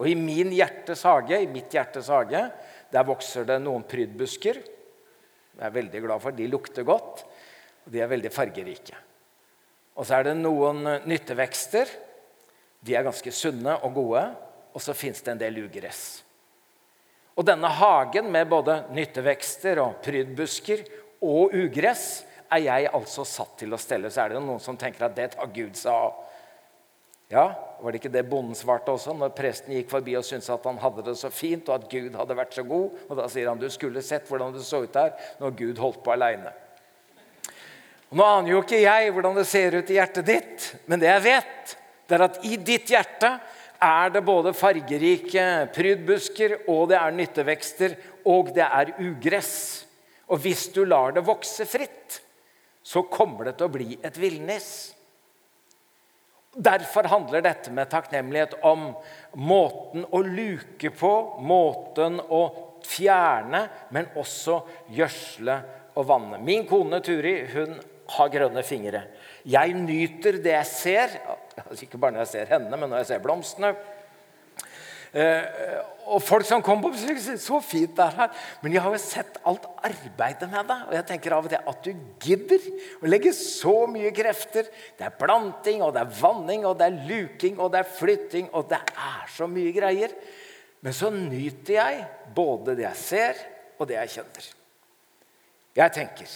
Og 0.02 0.08
i 0.10 0.18
min 0.18 0.50
hjertes 0.56 1.04
hage, 1.06 1.38
i 1.38 1.50
mitt 1.50 1.74
hjertes 1.74 2.10
hage, 2.10 2.48
der 2.92 3.06
vokser 3.06 3.46
det 3.46 3.60
noen 3.62 3.86
prydbusker. 3.86 4.58
Jeg 4.58 5.68
er 5.68 5.76
veldig 5.76 6.02
glad 6.02 6.24
for. 6.24 6.34
De 6.34 6.48
lukter 6.50 6.86
godt, 6.88 7.22
og 7.86 7.94
de 7.94 8.02
er 8.02 8.10
veldig 8.10 8.32
fargerike. 8.34 8.98
Og 9.94 10.08
så 10.08 10.18
er 10.18 10.32
det 10.32 10.40
noen 10.40 10.88
nyttevekster. 11.06 11.90
De 12.82 12.96
er 12.98 13.06
ganske 13.06 13.34
sunne 13.36 13.78
og 13.86 13.94
gode. 14.00 14.26
Og 14.74 14.82
så 14.82 14.96
fins 14.98 15.22
det 15.22 15.36
en 15.36 15.42
del 15.42 15.62
ugress. 15.68 16.24
Og 17.38 17.46
denne 17.48 17.70
hagen 17.78 18.32
med 18.34 18.50
både 18.50 18.82
nyttevekster 18.96 19.80
og 19.84 20.02
prydbusker 20.04 20.84
og 21.22 21.54
ugress 21.54 22.24
er 22.52 22.66
jeg 22.66 22.92
altså 22.92 23.26
satt 23.28 23.56
til 23.62 23.74
å 23.74 23.80
stelle. 23.80 24.12
Så 24.12 24.24
er 24.24 24.34
det 24.34 24.44
noen 24.44 24.62
som 24.64 24.78
tenker 24.80 25.08
at 25.08 25.16
det 25.18 25.32
tar 25.36 25.52
Gud 25.56 25.78
seg 25.80 25.92
av. 25.94 26.20
Ja, 27.32 27.46
Var 27.80 27.94
det 27.94 28.02
ikke 28.02 28.12
det 28.12 28.26
bonden 28.28 28.58
svarte 28.60 28.92
også 28.92 29.14
når 29.16 29.32
presten 29.34 29.72
gikk 29.74 29.88
forbi 29.90 30.18
og 30.20 30.26
syntes 30.28 30.52
at 30.52 30.66
han 30.68 30.82
hadde 30.82 31.06
det 31.06 31.14
så 31.18 31.30
fint, 31.32 31.70
og 31.70 31.78
at 31.78 31.86
Gud 31.90 32.18
hadde 32.20 32.36
vært 32.36 32.58
så 32.58 32.66
god? 32.68 32.98
Og 33.08 33.16
Da 33.18 33.30
sier 33.32 33.48
han 33.48 33.62
du 33.62 33.70
skulle 33.72 34.04
sett 34.04 34.28
hvordan 34.28 34.52
det 34.54 34.66
så 34.68 34.82
ut 34.84 34.92
der 34.92 35.16
når 35.40 35.56
Gud 35.62 35.80
holdt 35.80 36.02
på 36.04 36.12
aleine. 36.12 36.52
Nå 38.12 38.26
aner 38.28 38.52
jo 38.52 38.60
ikke 38.60 38.82
jeg 38.82 39.14
hvordan 39.16 39.40
det 39.40 39.48
ser 39.48 39.78
ut 39.80 39.90
i 39.90 39.96
hjertet 39.96 40.28
ditt, 40.28 40.66
men 40.92 41.00
det 41.00 41.08
jeg 41.08 41.24
vet, 41.30 41.76
det 42.12 42.18
er 42.18 42.26
at 42.26 42.42
i 42.44 42.58
ditt 42.60 42.92
hjerte 42.92 43.30
er 43.82 44.12
det 44.12 44.22
både 44.28 44.52
fargerike 44.54 45.46
prydbusker, 45.74 46.58
og 46.70 46.90
det 46.92 47.00
er 47.00 47.16
nyttevekster, 47.16 47.96
og 48.28 48.52
det 48.54 48.68
er 48.68 48.92
ugress. 49.00 49.56
Og 50.28 50.44
hvis 50.44 50.68
du 50.76 50.84
lar 50.84 51.16
det 51.16 51.24
vokse 51.26 51.64
fritt, 51.66 52.20
så 52.84 53.04
kommer 53.10 53.48
det 53.48 53.58
til 53.60 53.70
å 53.70 53.74
bli 53.74 53.98
et 54.02 54.18
villnis. 54.18 54.72
Derfor 56.52 57.08
handler 57.08 57.44
dette 57.46 57.72
med 57.72 57.90
takknemlighet 57.92 58.58
om 58.68 58.90
måten 59.40 60.04
å 60.12 60.20
luke 60.26 60.92
på, 60.92 61.14
måten 61.40 62.20
å 62.20 62.42
fjerne, 62.84 63.64
men 63.96 64.10
også 64.20 64.58
gjødsle 64.92 65.58
og 65.96 66.08
vanne. 66.10 66.42
Min 66.44 66.66
kone 66.68 67.00
Turi 67.06 67.38
hun 67.54 67.78
har 68.18 68.32
grønne 68.34 68.64
fingre. 68.68 69.06
Jeg 69.48 69.74
nyter 69.78 70.42
det 70.44 70.58
jeg 70.58 70.70
ser, 70.70 71.16
ikke 71.78 72.00
bare 72.02 72.18
når 72.18 72.26
jeg 72.26 72.34
ser 72.34 72.52
henne, 72.58 72.76
men 72.76 72.92
når 72.92 73.04
jeg 73.04 73.12
ser 73.14 73.24
blomstene. 73.24 73.72
Eh, 75.12 75.80
og 76.12 76.22
folk 76.24 76.46
som 76.48 76.64
kom 76.64 76.82
på 76.84 76.92
besøk, 76.92 77.20
sier 77.20 77.38
'så 77.38 77.62
fint 77.64 77.96
det 77.96 78.04
er 78.06 78.16
her'. 78.18 78.36
Men 78.62 78.74
jeg 78.74 78.82
har 78.82 78.92
jo 78.92 78.98
sett 78.98 79.38
alt 79.46 79.66
arbeidet 79.84 80.50
med 80.50 80.68
det. 80.68 80.80
Og 80.88 80.94
jeg 80.94 81.06
tenker 81.06 81.34
av 81.34 81.46
og 81.46 81.50
til 81.50 81.60
at 81.68 81.84
du 81.84 81.94
gidder 82.20 82.60
å 83.04 83.08
legge 83.08 83.34
så 83.34 83.88
mye 83.88 84.12
krefter. 84.12 84.64
Det 84.98 85.06
er 85.06 85.10
planting, 85.20 85.82
og 85.82 85.94
det 85.94 86.02
er 86.02 86.22
vanning, 86.22 86.66
og 86.66 86.78
det 86.78 86.88
er 86.88 87.08
luking, 87.08 87.60
og 87.60 87.72
det 87.72 87.80
er 87.80 87.98
flytting, 88.00 88.50
og 88.54 88.70
det 88.70 88.80
er 88.80 89.28
så 89.28 89.48
mye 89.48 89.72
greier. 89.72 90.12
Men 90.82 90.94
så 90.94 91.10
nyter 91.10 91.74
jeg 91.74 92.08
både 92.34 92.76
det 92.76 92.84
jeg 92.84 92.96
ser, 92.96 93.36
og 93.80 93.88
det 93.88 93.96
jeg 93.96 94.10
kjenner. 94.10 94.54
Jeg 95.76 95.92
tenker 95.92 96.28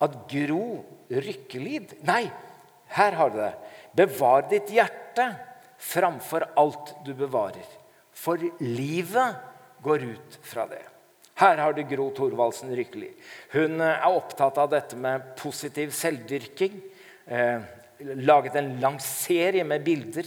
at 0.00 0.16
Gro 0.28 0.84
Rykkelid 1.10 1.96
Nei, 2.02 2.30
her 2.88 3.12
har 3.12 3.30
du 3.30 3.38
det. 3.38 3.54
Bevar 3.96 4.42
ditt 4.50 4.68
hjerte 4.68 5.30
framfor 5.78 6.44
alt 6.56 6.94
du 7.04 7.14
bevarer. 7.14 7.85
For 8.16 8.40
livet 8.64 9.36
går 9.84 10.06
ut 10.08 10.38
fra 10.42 10.66
det. 10.70 10.82
Her 11.36 11.60
har 11.60 11.74
du 11.76 11.82
Gro 11.84 12.08
Thorvaldsen 12.16 12.72
Rykkeli. 12.76 13.10
Hun 13.52 13.80
eh, 13.84 13.92
er 13.92 14.16
opptatt 14.16 14.56
av 14.58 14.70
dette 14.72 14.96
med 14.96 15.34
positiv 15.36 15.92
selvdyrking. 15.92 16.78
Eh, 17.28 17.66
laget 18.24 18.56
en 18.56 18.78
lang 18.80 18.96
serie 19.04 19.64
med 19.68 19.84
bilder 19.84 20.24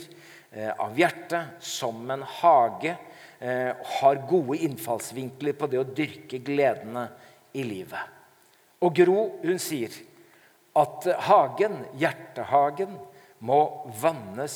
eh, 0.51 0.69
av 0.69 0.93
hjertet 1.00 1.58
som 1.65 2.03
en 2.13 2.22
hage. 2.22 2.93
Eh, 3.39 3.74
har 4.01 4.22
gode 4.29 4.60
innfallsvinkler 4.67 5.58
på 5.58 5.72
det 5.72 5.81
å 5.81 5.88
dyrke 5.88 6.41
gledene 6.46 7.08
i 7.58 7.65
livet. 7.65 8.17
Og 8.86 8.93
Gro 9.01 9.24
hun 9.41 9.58
sier 9.60 9.96
at 10.77 11.10
hagen, 11.25 11.81
hjertehagen, 11.98 13.00
må 13.39 13.60
vannes 14.01 14.55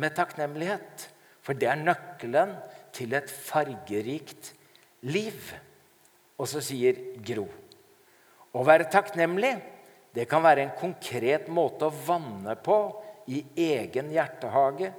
med 0.00 0.14
takknemlighet. 0.16 1.10
For 1.42 1.58
det 1.58 1.68
er 1.70 1.82
nøkkelen 1.82 2.54
til 2.94 3.14
et 3.18 3.30
fargerikt 3.30 4.52
liv. 5.08 5.52
Og 6.38 6.48
så 6.50 6.62
sier 6.64 6.98
Gro 7.26 7.48
å 8.52 8.62
være 8.68 8.90
takknemlig 8.92 9.54
det 10.12 10.26
kan 10.28 10.42
være 10.44 10.66
en 10.66 10.74
konkret 10.76 11.46
måte 11.48 11.88
å 11.88 11.94
vanne 12.06 12.52
på 12.60 12.76
i 13.32 13.40
egen 13.64 14.10
hjertehage. 14.12 14.90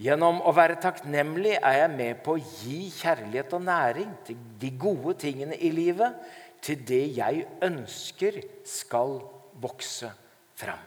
Gjennom 0.00 0.40
å 0.42 0.52
være 0.56 0.78
takknemlig 0.82 1.58
er 1.58 1.76
jeg 1.82 1.90
med 1.92 2.22
på 2.24 2.34
å 2.34 2.44
gi 2.62 2.88
kjærlighet 2.96 3.52
og 3.54 3.66
næring 3.66 4.14
til 4.26 4.40
de 4.60 4.70
gode 4.80 5.18
tingene 5.22 5.58
i 5.60 5.70
livet, 5.76 6.16
til 6.64 6.80
det 6.88 7.02
jeg 7.18 7.44
ønsker 7.62 8.40
skal 8.66 9.18
vokse 9.60 10.08
fram. 10.56 10.80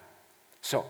Så 0.57 0.81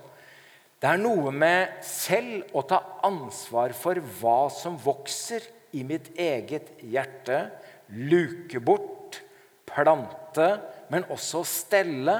det 0.77 0.89
er 0.91 0.99
noe 1.01 1.31
med 1.33 1.79
selv 1.85 2.51
å 2.53 2.61
ta 2.69 2.77
ansvar 3.07 3.73
for 3.73 3.97
hva 4.19 4.43
som 4.53 4.75
vokser 4.77 5.41
i 5.73 5.81
mitt 5.87 6.11
eget 6.21 6.69
hjerte. 6.85 7.47
Luke 7.89 8.61
bort, 8.61 9.17
plante, 9.65 10.51
men 10.93 11.07
også 11.13 11.41
stelle 11.49 12.19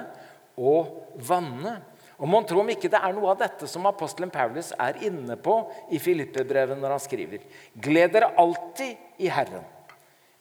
og 0.58 1.20
vanne. 1.28 1.76
Og 2.18 2.26
Mon 2.32 2.48
tro 2.50 2.64
om 2.64 2.72
ikke 2.74 2.90
det 2.90 2.98
er 2.98 3.14
noe 3.14 3.30
av 3.36 3.44
dette 3.44 3.70
som 3.70 3.86
apostelen 3.86 4.34
Paulus 4.34 4.72
er 4.74 4.98
inne 5.06 5.38
på 5.38 5.60
i 5.94 6.02
Filippe-brevet 6.02 6.80
når 6.82 6.96
han 6.96 7.04
skriver. 7.04 7.44
Gled 7.78 8.16
dere 8.16 8.32
alltid 8.42 9.22
i 9.22 9.30
Herren. 9.30 9.68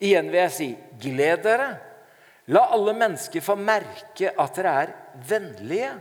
Igjen 0.01 0.33
vil 0.33 0.41
jeg 0.41 0.55
si, 0.57 0.71
gled 1.05 1.45
dere. 1.45 1.69
La 2.49 2.65
alle 2.73 2.97
mennesker 2.97 3.45
få 3.45 3.59
merke 3.61 4.33
at 4.33 4.57
dere 4.57 4.75
er 4.87 4.97
vennlige. 5.29 5.93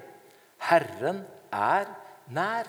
Herren 0.64 1.26
er 1.52 1.92
nær. 2.34 2.68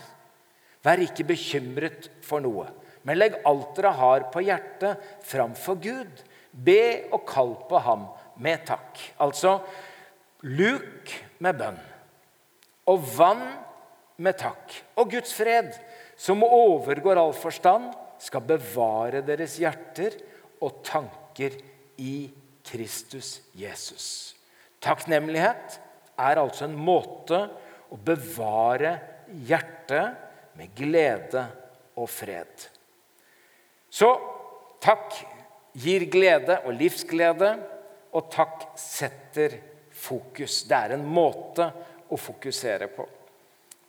Vær 0.84 1.02
ikke 1.02 1.26
bekymret 1.26 2.10
for 2.24 2.42
noe, 2.44 2.68
men 3.06 3.18
legg 3.18 3.40
alt 3.48 3.74
dere 3.78 3.94
har 3.98 4.28
på 4.32 4.42
hjertet, 4.46 5.02
framfor 5.26 5.80
Gud. 5.82 6.22
Be 6.52 7.08
og 7.12 7.26
kall 7.28 7.52
på 7.68 7.80
ham 7.82 8.06
med 8.42 8.64
takk. 8.68 9.00
Altså 9.22 9.58
luk 10.46 11.12
med 11.42 11.58
bønn 11.58 11.78
og 12.86 13.06
vann 13.16 13.44
med 14.22 14.38
takk. 14.38 14.74
Og 14.96 15.10
Guds 15.12 15.34
fred, 15.36 15.72
som 16.16 16.44
overgår 16.46 17.18
all 17.20 17.34
forstand, 17.36 17.90
skal 18.22 18.46
bevare 18.48 19.20
deres 19.26 19.58
hjerter 19.60 20.14
og 20.64 20.80
tanker 20.86 21.58
i 22.00 22.28
Kristus 22.66 23.40
Jesus. 23.56 24.36
Takknemlighet 24.82 25.80
er 26.16 26.40
altså 26.40 26.64
en 26.66 26.78
måte 26.78 27.42
å 27.92 27.98
bevare 28.00 28.96
hjertet 29.46 30.56
med 30.56 30.72
glede 30.76 31.44
og 31.96 32.08
fred. 32.10 32.68
Så 33.90 34.10
takk 34.82 35.14
gir 35.76 36.06
glede 36.12 36.60
og 36.64 36.76
livsglede, 36.76 37.54
og 38.16 38.30
takk 38.32 38.70
setter 38.80 39.58
fokus. 39.92 40.62
Det 40.68 40.76
er 40.76 40.96
en 40.96 41.04
måte 41.04 41.68
å 42.12 42.18
fokusere 42.20 42.88
på. 42.92 43.04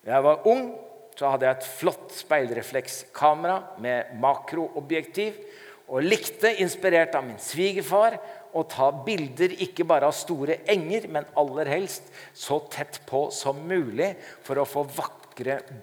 Da 0.03 0.17
jeg 0.17 0.25
var 0.25 0.47
ung, 0.49 0.69
så 1.17 1.31
hadde 1.31 1.47
jeg 1.47 1.57
et 1.57 1.69
flott 1.79 2.11
speilreflekskamera 2.13 3.79
med 3.83 4.17
makroobjektiv. 4.21 5.39
Og 5.87 6.03
likte, 6.03 6.51
inspirert 6.59 7.15
av 7.15 7.23
min 7.23 7.39
svigerfar, 7.39 8.17
å 8.57 8.63
ta 8.67 8.89
bilder 9.05 9.53
ikke 9.63 9.85
bare 9.87 10.09
av 10.09 10.15
store 10.15 10.59
enger, 10.69 11.07
men 11.11 11.27
aller 11.39 11.69
helst 11.71 12.09
så 12.35 12.59
tett 12.71 12.99
på 13.07 13.27
som 13.35 13.59
mulig 13.69 14.13
for 14.43 14.59
å 14.59 14.67
få 14.67 14.83
vakre 14.87 15.26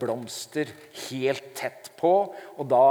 blomster 0.00 0.70
helt 1.10 1.54
tett 1.54 1.90
på. 2.00 2.12
Og 2.58 2.66
da 2.68 2.84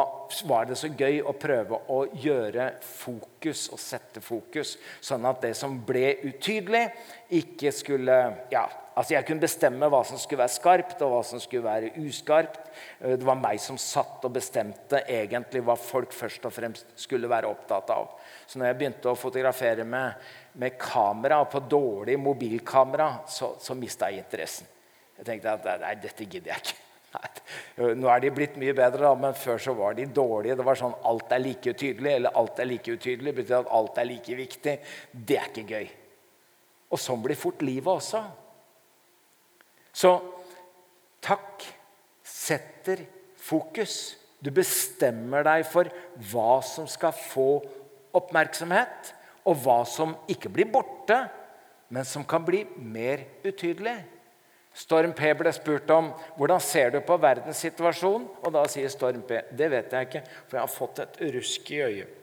var 0.49 0.69
det 0.69 0.78
så 0.80 0.88
gøy 0.88 1.21
å 1.21 1.36
prøve 1.38 1.82
å 1.91 2.04
gjøre 2.23 2.69
fokus 2.84 3.67
og 3.73 3.82
sette 3.82 4.23
fokus, 4.23 4.78
sånn 5.02 5.26
at 5.30 5.43
det 5.43 5.54
som 5.60 5.76
ble 5.86 6.15
utydelig, 6.23 6.88
ikke 7.34 7.73
skulle 7.73 8.21
ja, 8.54 8.67
Altså 8.93 9.15
Jeg 9.15 9.26
kunne 9.26 9.41
bestemme 9.41 9.88
hva 9.89 10.04
som 10.06 10.19
skulle 10.21 10.43
være 10.43 10.54
skarpt, 10.54 10.99
og 11.02 11.15
hva 11.15 11.21
som 11.26 11.41
skulle 11.41 11.65
være 11.65 12.04
uskarpt. 12.04 12.60
Eh, 13.02 13.15
det 13.17 13.26
var 13.26 13.39
meg 13.41 13.62
som 13.62 13.80
satt 13.82 14.21
og 14.28 14.36
bestemte 14.36 15.02
egentlig 15.10 15.63
hva 15.65 15.73
folk 15.80 16.13
først 16.13 16.45
og 16.45 16.54
fremst 16.54 16.93
skulle 17.02 17.32
være 17.32 17.49
opptatt 17.49 17.89
av. 17.93 18.13
Så 18.45 18.62
når 18.62 18.69
jeg 18.69 18.80
begynte 18.82 19.10
å 19.10 19.17
fotografere 19.17 19.88
med, 19.88 20.30
med 20.62 20.78
kamera, 20.78 21.41
på 21.49 21.63
dårlig 21.65 22.19
mobilkamera, 22.21 23.10
så, 23.26 23.56
så 23.58 23.73
mista 23.78 24.12
jeg 24.12 24.28
interessen. 24.28 24.69
Jeg 25.19 25.28
tenkte 25.28 25.54
at 25.54 25.67
nei, 25.82 25.93
dette 26.02 26.26
gidder 26.26 26.54
jeg 26.54 26.65
ikke. 26.65 26.80
Nå 27.99 28.10
er 28.10 28.23
de 28.23 28.32
blitt 28.34 28.56
mye 28.62 28.73
bedre, 28.78 29.12
men 29.19 29.36
før 29.38 29.62
så 29.62 29.73
var 29.78 29.97
de 29.97 30.08
dårlige. 30.10 30.58
Det 30.60 30.65
var 30.65 30.80
sånn 30.80 30.95
alt 31.10 31.34
er 31.36 31.43
like 31.43 31.73
utydelig, 31.76 32.15
eller 32.17 32.39
alt 32.39 32.62
er 32.62 32.69
like 32.69 32.95
utydelig. 32.95 33.36
betyr 33.38 33.60
at 33.62 33.73
alt 33.78 33.99
er 34.02 34.10
like 34.10 34.38
viktig. 34.39 34.78
Det 35.13 35.38
er 35.38 35.52
ikke 35.52 35.67
gøy. 35.69 35.91
Og 36.93 37.02
sånn 37.02 37.21
blir 37.23 37.39
fort 37.39 37.62
livet 37.65 37.89
også. 37.93 38.23
Så 39.93 40.12
takk 41.23 41.65
setter 42.26 43.06
fokus. 43.39 44.15
Du 44.43 44.49
bestemmer 44.52 45.45
deg 45.45 45.63
for 45.69 45.88
hva 46.32 46.58
som 46.65 46.89
skal 46.89 47.13
få 47.15 47.62
oppmerksomhet, 48.13 49.13
og 49.47 49.60
hva 49.63 49.82
som 49.88 50.13
ikke 50.32 50.52
blir 50.54 50.69
borte, 50.71 51.17
men 51.93 52.06
som 52.08 52.26
kan 52.28 52.43
bli 52.45 52.63
mer 52.78 53.26
utydelig. 53.43 53.95
Storm 54.73 55.13
P 55.13 55.29
ble 55.38 55.51
spurt 55.53 55.89
om 55.93 56.09
hvordan 56.38 56.62
ser 56.63 56.95
du 56.95 56.99
på 57.05 57.17
verdenssituasjonen. 57.21 58.25
Og 58.41 58.53
da 58.55 58.65
sier 58.71 58.89
Storm 58.89 59.21
P 59.27 59.43
det 59.53 59.69
vet 59.73 59.93
jeg 59.93 60.09
ikke, 60.09 60.23
for 60.47 60.57
jeg 60.57 60.65
har 60.65 60.73
fått 60.73 61.01
et 61.03 61.23
rusk 61.36 61.71
i 61.71 61.81
øyet. 61.86 62.19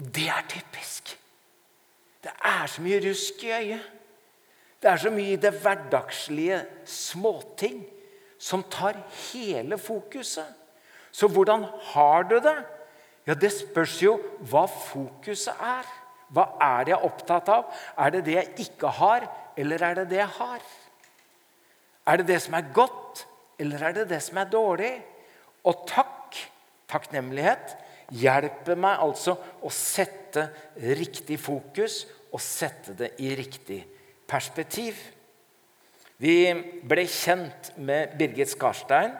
Og 0.00 0.06
det 0.16 0.28
er 0.32 0.46
typisk. 0.48 1.12
Det 2.24 2.32
er 2.32 2.66
så 2.72 2.82
mye 2.84 3.00
rusk 3.04 3.44
i 3.44 3.52
øyet. 3.52 3.88
Det 4.80 4.88
er 4.88 4.96
så 4.96 5.10
mye 5.12 5.34
i 5.34 5.40
det 5.40 5.52
hverdagslige 5.60 6.62
småting 6.88 7.82
som 8.40 8.64
tar 8.72 8.96
hele 9.28 9.76
fokuset. 9.78 10.46
Så 11.12 11.28
hvordan 11.28 11.66
har 11.92 12.22
du 12.22 12.38
det? 12.40 12.56
Ja, 13.26 13.34
Det 13.34 13.52
spørs 13.52 14.02
jo 14.02 14.16
hva 14.40 14.64
fokuset 14.64 15.54
er. 15.60 15.84
Hva 16.30 16.46
er 16.62 16.86
det 16.86 16.94
jeg 16.94 17.00
er 17.00 17.08
opptatt 17.08 17.50
av? 17.50 17.70
Er 17.98 18.14
det 18.14 18.22
det 18.28 18.36
jeg 18.36 18.66
ikke 18.66 18.92
har, 19.00 19.26
eller 19.58 19.82
er 19.82 20.00
det 20.00 20.06
det 20.12 20.20
jeg 20.20 20.34
har? 20.38 20.64
Er 22.06 22.20
det 22.20 22.28
det 22.30 22.40
som 22.44 22.56
er 22.58 22.72
godt, 22.74 23.24
eller 23.60 23.82
er 23.88 23.96
det 23.98 24.08
det 24.12 24.20
som 24.24 24.38
er 24.40 24.50
dårlig? 24.50 24.92
Og 25.68 25.84
takk, 25.90 26.38
takknemlighet, 26.90 27.74
hjelper 28.16 28.78
meg 28.78 29.02
altså 29.02 29.36
å 29.62 29.70
sette 29.74 30.48
riktig 30.98 31.38
fokus 31.42 32.04
og 32.30 32.42
sette 32.42 32.94
det 32.98 33.12
i 33.22 33.34
riktig 33.38 33.80
perspektiv. 34.30 34.98
Vi 36.20 36.52
ble 36.86 37.06
kjent 37.08 37.72
med 37.80 38.16
Birgit 38.18 38.52
Skarstein 38.52 39.14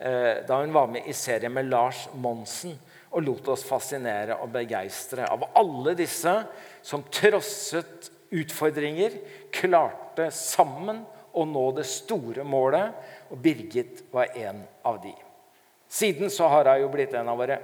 eh, 0.00 0.44
da 0.48 0.60
hun 0.62 0.72
var 0.74 0.88
med 0.90 1.06
i 1.06 1.14
serien 1.16 1.52
med 1.52 1.68
Lars 1.68 2.06
Monsen 2.16 2.78
og 3.10 3.24
lot 3.24 3.48
oss 3.54 3.64
fascinere 3.66 4.36
og 4.42 4.52
begeistre 4.52 5.26
av 5.28 5.46
alle 5.58 5.94
disse 5.98 6.34
som 6.84 7.06
trosset 7.12 8.10
utfordringer, 8.34 9.14
klarte 9.54 10.28
sammen 10.34 11.04
å 11.32 11.44
nå 11.48 11.64
det 11.76 11.86
store 11.88 12.44
målet. 12.44 12.92
Og 13.32 13.40
Birgit 13.42 14.04
var 14.12 14.36
en 14.36 14.62
av 14.86 15.00
de. 15.02 15.14
Siden 15.88 16.30
så 16.32 16.50
har 16.52 16.68
hun 16.68 16.84
jo 16.84 16.92
blitt 16.92 17.14
en 17.16 17.30
av 17.32 17.40
våre 17.40 17.58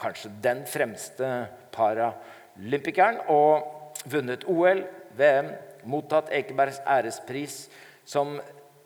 kanskje 0.00 0.32
den 0.44 0.64
fremste 0.68 1.30
paralympikeren 1.76 3.22
og 3.32 4.04
vunnet 4.12 4.44
OL, 4.48 4.84
VM, 5.16 5.52
mottatt 5.88 6.32
Ekebergs 6.34 6.80
ærespris, 6.88 7.66
som 8.06 8.38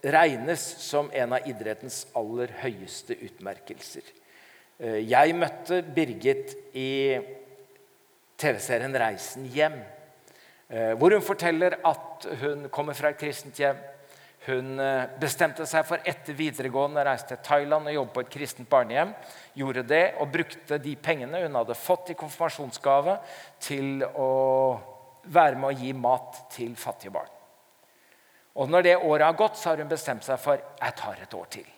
regnes 0.03 0.63
som 0.81 1.11
en 1.13 1.37
av 1.37 1.47
idrettens 1.49 2.05
aller 2.17 2.53
høyeste 2.63 3.17
utmerkelser. 3.27 4.07
Eh, 4.81 5.03
jeg 5.05 5.37
møtte 5.37 5.83
Birgit 5.85 6.55
i 6.73 7.21
TV-serien 8.41 8.95
'Reisen 8.97 9.45
hjem', 9.53 9.83
eh, 10.71 10.93
hvor 10.97 11.13
hun 11.13 11.21
forteller 11.23 11.77
at 11.85 12.27
hun 12.41 12.69
kommer 12.73 12.97
fra 12.97 13.11
et 13.11 13.19
kristent 13.19 13.59
hjem. 13.61 13.77
Hun 14.47 14.81
eh, 14.81 15.07
bestemte 15.21 15.67
seg 15.69 15.85
for 15.85 16.01
etter 16.09 16.33
videregående 16.33 17.03
å 17.03 17.05
reise 17.05 17.29
til 17.29 17.43
Thailand 17.45 17.89
og 17.89 17.95
jobbe 17.95 18.15
på 18.15 18.21
et 18.21 18.31
kristent 18.31 18.71
barnehjem. 18.71 19.13
Gjorde 19.55 19.85
det 19.85 20.15
og 20.17 20.33
brukte 20.33 20.79
de 20.79 20.97
pengene 20.97 21.43
hun 21.43 21.61
hadde 21.61 21.77
fått 21.77 22.11
i 22.11 22.17
konfirmasjonsgave, 22.17 23.19
til 23.61 24.01
å 24.17 24.81
være 25.25 25.57
med 25.61 25.69
å 25.69 25.77
gi 25.77 25.93
mat 25.93 26.41
til 26.57 26.73
fattige 26.75 27.13
barn. 27.13 27.29
Og 28.57 28.71
når 28.71 28.83
det 28.83 28.97
året 28.97 29.27
har 29.27 29.37
gått, 29.37 29.61
så 29.61 29.71
har 29.71 29.77
hun 29.77 29.93
bestemt 29.93 30.25
seg 30.25 30.41
for 30.41 30.57
jeg 30.57 30.97
tar 30.97 31.21
et 31.21 31.35
år 31.37 31.53
til. 31.53 31.69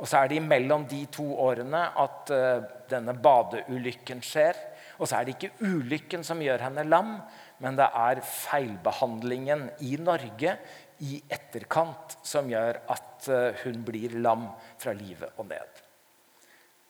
Og 0.00 0.08
så 0.08 0.22
er 0.22 0.30
det 0.30 0.40
imellom 0.40 0.86
de 0.88 1.02
to 1.12 1.26
årene 1.44 1.82
at 2.00 2.32
uh, 2.32 2.62
denne 2.88 3.14
badeulykken 3.20 4.22
skjer. 4.24 4.56
Og 5.00 5.08
så 5.08 5.18
er 5.18 5.26
det 5.26 5.36
ikke 5.36 5.66
ulykken 5.68 6.24
som 6.24 6.40
gjør 6.42 6.64
henne 6.64 6.86
lam, 6.88 7.18
men 7.60 7.76
det 7.76 7.88
er 8.00 8.22
feilbehandlingen 8.24 9.66
i 9.84 9.94
Norge 10.00 10.56
i 11.04 11.20
etterkant 11.32 12.16
som 12.24 12.48
gjør 12.48 12.80
at 12.92 13.28
uh, 13.28 13.60
hun 13.64 13.84
blir 13.84 14.16
lam 14.24 14.48
fra 14.80 14.96
livet 14.96 15.36
og 15.36 15.50
ned. 15.52 15.84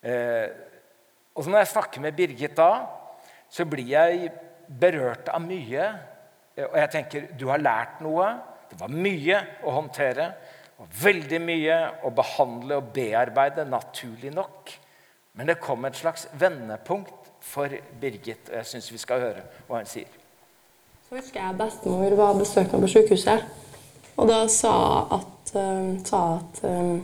Uh, 0.07 0.47
og 1.35 1.45
så 1.45 1.51
Når 1.51 1.63
jeg 1.63 1.73
snakker 1.75 2.03
med 2.05 2.17
Birgit 2.17 2.57
da, 2.59 2.71
så 3.51 3.67
blir 3.67 3.91
jeg 3.91 4.31
berørt 4.81 5.31
av 5.33 5.43
mye. 5.43 5.91
Og 6.69 6.79
jeg 6.79 6.91
tenker 6.95 7.29
du 7.39 7.49
har 7.51 7.63
lært 7.63 8.03
noe. 8.05 8.29
Det 8.71 8.79
var 8.79 8.93
mye 8.93 9.39
å 9.67 9.75
håndtere. 9.75 10.27
Og 10.81 10.89
veldig 11.03 11.41
mye 11.45 11.77
å 12.09 12.13
behandle 12.17 12.79
og 12.81 12.93
bearbeide, 12.95 13.67
naturlig 13.69 14.33
nok. 14.33 14.73
Men 15.37 15.51
det 15.51 15.61
kom 15.61 15.85
et 15.85 15.99
slags 15.99 16.27
vendepunkt 16.41 17.29
for 17.45 17.73
Birgit, 18.01 18.49
og 18.49 18.57
jeg 18.59 18.69
syns 18.69 18.91
vi 18.93 19.01
skal 19.01 19.23
høre 19.23 19.45
hva 19.69 19.81
hun 19.81 19.89
sier. 19.89 20.09
Så 21.09 21.19
husker 21.19 21.41
jeg 21.43 21.59
bestemor 21.59 22.17
var 22.19 22.37
besøkt 22.39 22.73
på 22.73 22.91
sykehuset. 22.91 23.45
Og 24.21 24.29
da 24.29 24.43
sa 24.53 24.75
at, 25.17 25.53
uh, 25.55 25.95
sa 26.05 26.21
at 26.39 26.61
uh, 26.65 26.99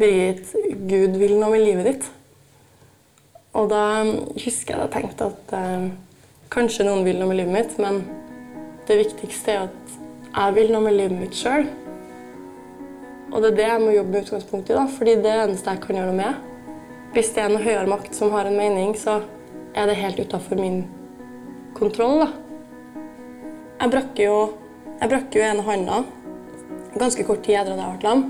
Birgit, 0.00 0.52
Gud 0.88 1.18
vil 1.20 1.36
noe 1.38 1.52
med 1.52 1.64
livet 1.64 1.90
ditt. 1.90 2.08
Og 3.56 3.68
da 3.72 3.84
husker 4.36 4.74
jeg 4.74 4.80
da 4.80 4.88
tenkte 4.92 5.28
at 5.32 5.54
uh, 5.56 5.88
kanskje 6.52 6.88
noen 6.88 7.04
vil 7.08 7.20
noe 7.20 7.32
med 7.32 7.40
livet 7.40 7.56
mitt, 7.56 7.78
men 7.80 8.02
det 8.88 9.00
viktigste 9.04 9.56
er 9.56 9.68
at 9.68 9.96
jeg 10.32 10.56
vil 10.56 10.72
noe 10.72 10.84
med 10.88 10.96
livet 10.96 11.20
mitt 11.20 11.36
sjøl. 11.36 11.68
Og 13.32 13.42
det 13.42 13.52
er 13.52 13.56
det 13.56 13.68
jeg 13.68 13.80
må 13.80 13.92
jobbe 13.96 14.12
med 14.12 14.26
utgangspunkt 14.26 14.70
i, 14.70 14.78
fordi 14.96 15.14
det 15.24 15.30
er 15.30 15.38
det 15.40 15.44
eneste 15.48 15.72
jeg 15.72 15.82
kan 15.82 15.98
gjøre 15.98 16.10
noe 16.12 16.18
med. 16.20 16.74
Hvis 17.12 17.30
det 17.32 17.42
er 17.42 17.52
en 17.52 17.64
høyere 17.64 17.88
makt 17.88 18.16
som 18.16 18.32
har 18.32 18.48
en 18.48 18.56
mening, 18.56 18.92
så 18.96 19.20
er 19.74 19.88
det 19.88 20.00
helt 20.00 20.20
utafor 20.20 20.60
min 20.60 20.82
kontroll. 21.76 22.26
da. 22.26 22.28
Jeg 23.80 23.90
brakk 23.90 24.20
jo, 24.20 24.36
jeg 25.00 25.10
brakk 25.10 25.36
jo 25.36 25.42
ene 25.42 25.64
hånda 25.66 26.02
ganske 26.98 27.24
kort 27.24 27.40
tid 27.44 27.56
etter 27.56 27.72
at 27.72 27.80
jeg 27.80 28.00
ble 28.00 28.08
lam, 28.08 28.24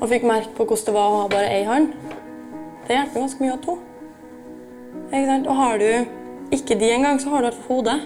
og 0.00 0.10
fikk 0.10 0.26
merke 0.28 0.52
på 0.56 0.66
hvordan 0.68 0.86
det 0.86 0.94
var 0.96 1.06
å 1.08 1.20
ha 1.22 1.28
bare 1.32 1.52
ei 1.52 1.64
hånd. 1.64 1.94
Det 2.86 2.94
hjelper 2.94 3.22
ganske 3.22 3.42
mye 3.42 3.54
å 3.54 3.56
ha 3.56 3.62
to. 3.64 3.78
Ikke 5.06 5.24
sant? 5.30 5.48
Og 5.48 5.58
har 5.62 5.80
du 5.80 6.52
ikke 6.54 6.76
de 6.78 6.90
engang, 6.92 7.20
så 7.20 7.32
har 7.32 7.46
du 7.46 7.48
hodet. 7.48 7.66
hode. 7.68 7.96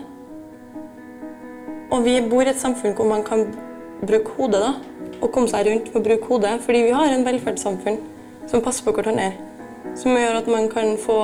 Og 1.91 2.05
vi 2.07 2.21
bor 2.23 2.47
i 2.47 2.53
et 2.53 2.61
samfunn 2.61 2.95
hvor 2.95 3.09
man 3.11 3.25
kan 3.27 3.49
bruke 4.07 4.37
hodet. 4.37 4.61
da 4.61 4.73
Og 5.21 5.33
komme 5.33 5.49
seg 5.49 5.67
rundt 5.67 5.91
og 5.95 6.05
bruke 6.05 6.27
hodet. 6.29 6.61
Fordi 6.65 6.83
vi 6.87 6.97
har 6.97 7.13
en 7.13 7.27
velferdssamfunn 7.27 8.01
som 8.51 8.63
passer 8.65 8.85
på 8.85 8.95
hverandre. 8.97 9.33
Som 9.99 10.17
gjør 10.17 10.41
at 10.41 10.49
man 10.49 10.69
kan 10.71 10.97
få 11.01 11.19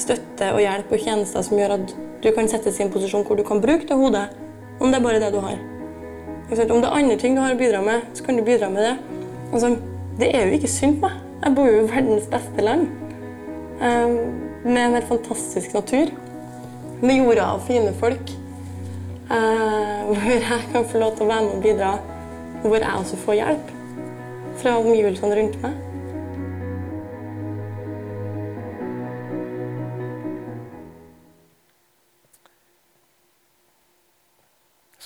støtte 0.00 0.52
og 0.54 0.60
hjelp 0.60 0.92
og 0.92 1.02
tjenester 1.02 1.44
som 1.44 1.58
gjør 1.58 1.76
at 1.78 1.94
du 2.22 2.32
kan 2.34 2.48
settes 2.48 2.78
i 2.80 2.84
en 2.84 2.92
posisjon 2.92 3.24
hvor 3.26 3.38
du 3.38 3.44
kan 3.46 3.60
bruke 3.62 3.86
det 3.88 3.96
hodet. 3.96 4.28
Om 4.80 4.90
det 4.90 4.98
er 4.98 5.04
bare 5.04 5.20
det 5.22 5.32
du 5.32 5.40
har. 5.40 5.58
Om 6.46 6.56
det 6.56 6.88
er 6.88 6.94
andre 6.94 7.16
ting 7.18 7.36
du 7.36 7.42
har 7.42 7.54
å 7.54 7.58
bidra 7.58 7.82
med, 7.82 8.04
så 8.14 8.24
kan 8.24 8.36
du 8.36 8.44
bidra 8.46 8.68
med 8.70 8.84
det. 8.84 9.22
Altså, 9.52 9.76
det 10.20 10.28
er 10.34 10.46
jo 10.46 10.58
ikke 10.58 10.70
synd 10.70 11.00
på 11.00 11.08
meg. 11.08 11.22
Jeg 11.42 11.54
bor 11.56 11.68
jo 11.68 11.80
i 11.82 11.88
verdens 11.90 12.28
beste 12.32 12.64
land. 12.64 12.86
Um, 13.80 14.14
med 14.64 14.80
en 14.82 14.96
helt 14.96 15.08
fantastisk 15.08 15.74
natur. 15.74 16.12
Med 17.02 17.18
jorda 17.18 17.50
og 17.56 17.64
fine 17.66 17.92
folk. 18.00 18.32
Uh, 19.30 20.06
hvor 20.08 20.30
jeg 20.30 20.62
kan 20.72 20.86
få 20.86 21.02
lov 21.02 21.16
til 21.16 21.26
å 21.26 21.30
være 21.32 21.48
med 21.48 21.56
og 21.58 21.64
bidra 21.66 21.90
hvor 22.66 22.82
jeg 22.82 22.98
også 22.98 23.16
får 23.16 23.38
hjelp 23.38 23.68
fra 24.60 24.72
omgivelsene 24.80 25.36
rundt 25.38 25.58
meg. 25.62 25.82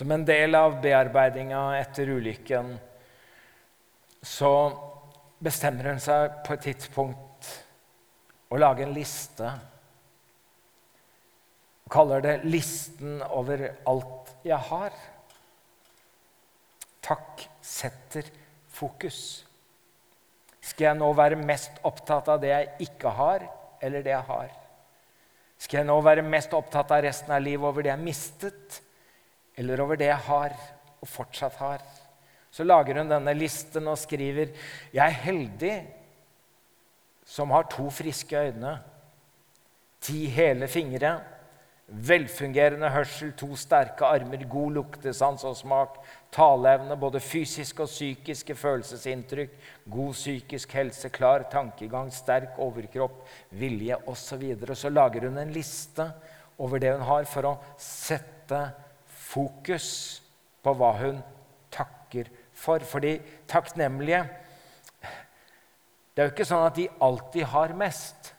Som 0.01 0.15
en 0.17 0.25
del 0.25 0.57
av 0.57 0.79
bearbeidinga 0.81 1.61
etter 1.77 2.09
ulykken 2.09 2.73
så 4.25 4.53
bestemmer 5.45 5.91
hun 5.91 6.01
seg 6.01 6.41
på 6.47 6.57
et 6.57 6.65
tidspunkt 6.71 7.51
å 8.49 8.59
lage 8.61 8.87
en 8.87 8.97
liste. 8.97 9.53
Hun 11.85 11.93
kaller 11.93 12.25
det 12.25 12.45
'listen 12.45 13.21
over 13.29 13.69
alt 13.85 14.37
jeg 14.45 14.59
har' 14.71 15.20
takk 17.05 17.45
setter 17.65 18.27
fokus. 18.71 19.45
Skal 20.61 20.91
jeg 20.91 20.99
nå 21.01 21.09
være 21.17 21.39
mest 21.41 21.81
opptatt 21.89 22.29
av 22.31 22.41
det 22.43 22.53
jeg 22.53 22.89
ikke 22.89 23.13
har, 23.17 23.47
eller 23.83 24.05
det 24.05 24.13
jeg 24.13 24.27
har? 24.29 24.51
Skal 25.61 25.81
jeg 25.81 25.89
nå 25.89 25.97
være 26.05 26.25
mest 26.25 26.55
opptatt 26.57 26.93
av 26.95 27.03
resten 27.05 27.33
av 27.37 27.43
livet 27.45 27.67
over 27.69 27.85
det 27.85 27.93
jeg 27.93 28.05
mistet, 28.05 28.81
eller 29.61 29.83
over 29.85 29.99
det 30.01 30.09
jeg 30.09 30.27
har 30.29 30.55
og 31.01 31.09
fortsatt 31.09 31.59
har? 31.61 31.83
Så 32.51 32.65
lager 32.67 32.99
hun 32.99 33.11
denne 33.11 33.35
listen 33.37 33.87
og 33.89 33.99
skriver 34.01 34.51
Jeg 34.91 35.05
er 35.05 35.21
heldig 35.25 35.75
som 37.31 37.53
har 37.55 37.69
to 37.71 37.87
friske 37.95 38.35
øyne, 38.35 38.73
ti 40.03 40.25
hele 40.33 40.67
fingre 40.69 41.21
Velfungerende 41.91 42.87
hørsel, 42.95 43.33
to 43.35 43.57
sterke 43.59 44.07
armer, 44.07 44.45
god 44.47 44.77
luktesans 44.77 45.43
og 45.43 45.57
smak, 45.59 45.97
taleevne, 46.35 46.97
både 46.99 47.21
fysiske 47.23 47.83
og 47.83 47.91
psykiske 47.91 48.55
følelsesinntrykk, 48.55 49.55
god 49.91 50.13
psykisk 50.15 50.75
helse, 50.79 51.11
klar 51.11 51.45
tankegang, 51.51 52.13
sterk 52.15 52.59
overkropp, 52.63 53.25
vilje 53.51 53.99
osv. 54.07 54.23
Så, 54.31 54.39
videre. 54.39 54.77
så 54.79 54.91
lager 54.91 55.27
hun 55.27 55.39
en 55.39 55.53
liste 55.53 56.07
over 56.59 56.79
det 56.79 56.93
hun 56.95 57.07
har, 57.09 57.27
for 57.27 57.49
å 57.51 57.57
sette 57.81 58.61
fokus 59.31 59.89
på 60.63 60.75
hva 60.77 60.93
hun 61.01 61.21
takker 61.73 62.31
for. 62.55 62.85
Fordi 62.85 63.19
takknemlige 63.51 64.27
Det 66.11 66.25
er 66.25 66.27
jo 66.27 66.33
ikke 66.35 66.45
sånn 66.45 66.67
at 66.67 66.77
de 66.77 66.89
alltid 67.01 67.45
har 67.49 67.73
mest, 67.79 68.33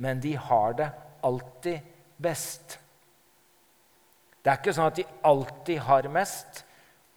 men 0.00 0.18
de 0.18 0.32
har 0.34 0.72
det 0.74 0.86
alltid 1.22 1.84
best. 2.18 2.78
Det 4.42 4.50
er 4.50 4.58
ikke 4.58 4.74
sånn 4.74 4.88
at 4.88 4.96
de 4.96 5.04
alltid 5.28 5.78
har 5.86 6.08
mest, 6.10 6.64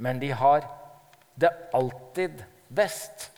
men 0.02 0.20
de 0.20 0.32
har 0.34 0.66
det 1.38 1.52
alltid 1.78 2.42
best. 2.68 3.30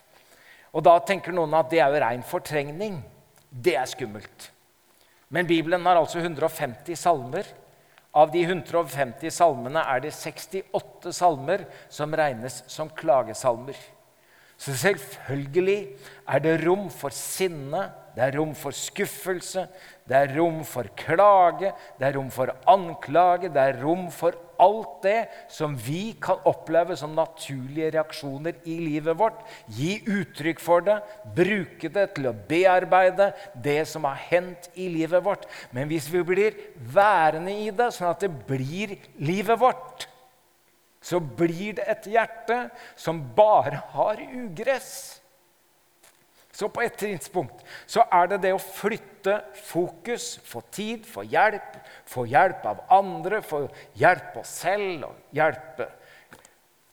Og 0.73 0.83
Da 0.85 0.95
tenker 1.05 1.35
noen 1.35 1.53
at 1.57 1.69
det 1.69 1.81
er 1.83 1.91
jo 1.91 2.01
rein 2.01 2.23
fortrengning. 2.25 3.01
Det 3.49 3.75
er 3.77 3.89
skummelt. 3.89 4.49
Men 5.33 5.49
Bibelen 5.49 5.85
har 5.85 5.99
altså 5.99 6.21
150 6.21 6.95
salmer. 6.97 7.45
Av 8.13 8.29
de 8.31 8.43
150 8.45 9.33
salmene 9.33 9.81
er 9.89 10.03
det 10.05 10.13
68 10.13 11.13
salmer 11.17 11.65
som 11.89 12.13
regnes 12.13 12.61
som 12.69 12.91
klagesalmer. 12.93 13.77
Så 14.57 14.75
selvfølgelig 14.77 15.79
er 16.29 16.43
det 16.43 16.59
rom 16.61 16.85
for 16.93 17.13
sinne, 17.13 17.87
det 18.13 18.21
er 18.21 18.35
rom 18.37 18.53
for 18.57 18.75
skuffelse, 18.75 19.65
det 20.05 20.17
er 20.17 20.33
rom 20.37 20.59
for 20.67 20.85
klage, 20.99 21.71
det 21.97 22.07
er 22.07 22.17
rom 22.17 22.29
for 22.33 22.51
anklage, 22.69 23.49
det 23.49 23.61
er 23.61 23.79
rom 23.81 24.09
for 24.13 24.37
alt 24.61 24.99
det 25.03 25.17
som 25.51 25.73
vi 25.79 26.13
kan 26.21 26.43
oppleve 26.49 26.95
som 26.99 27.15
naturlige 27.17 27.89
reaksjoner 27.95 28.59
i 28.69 28.77
livet 28.83 29.17
vårt. 29.17 29.41
Gi 29.65 29.97
uttrykk 30.05 30.61
for 30.61 30.85
det, 30.85 30.99
bruke 31.35 31.89
det 31.89 32.09
til 32.15 32.29
å 32.29 32.35
bearbeide 32.49 33.31
det 33.65 33.81
som 33.89 34.05
har 34.07 34.21
hendt 34.29 34.69
i 34.77 34.91
livet 34.93 35.25
vårt. 35.25 35.47
Men 35.73 35.89
hvis 35.89 36.09
vi 36.13 36.21
blir 36.27 36.59
værende 36.93 37.55
i 37.65 37.71
det, 37.73 37.89
sånn 37.95 38.11
at 38.13 38.23
det 38.23 38.31
blir 38.47 38.97
livet 39.17 39.59
vårt, 39.59 40.07
så 41.03 41.19
blir 41.19 41.75
det 41.79 41.89
et 41.91 42.05
hjerte 42.13 42.67
som 42.95 43.19
bare 43.35 43.81
har 43.91 44.21
ugress. 44.23 45.22
Så 46.53 46.69
på 46.69 46.83
et 46.85 46.93
tidspunkt 46.93 47.63
så 47.89 48.03
er 48.13 48.29
det 48.29 48.43
det 48.43 48.53
å 48.53 48.61
flytte 48.61 49.39
fokus, 49.65 50.35
få 50.45 50.61
tid, 50.71 51.07
få 51.09 51.25
hjelp, 51.25 51.79
få 52.05 52.27
hjelp 52.29 52.65
av 52.69 52.83
andre, 52.93 53.41
få 53.41 53.65
hjelp 53.97 54.37
oss 54.43 54.51
selv 54.61 55.07
og 55.09 55.33
hjelpe 55.33 55.89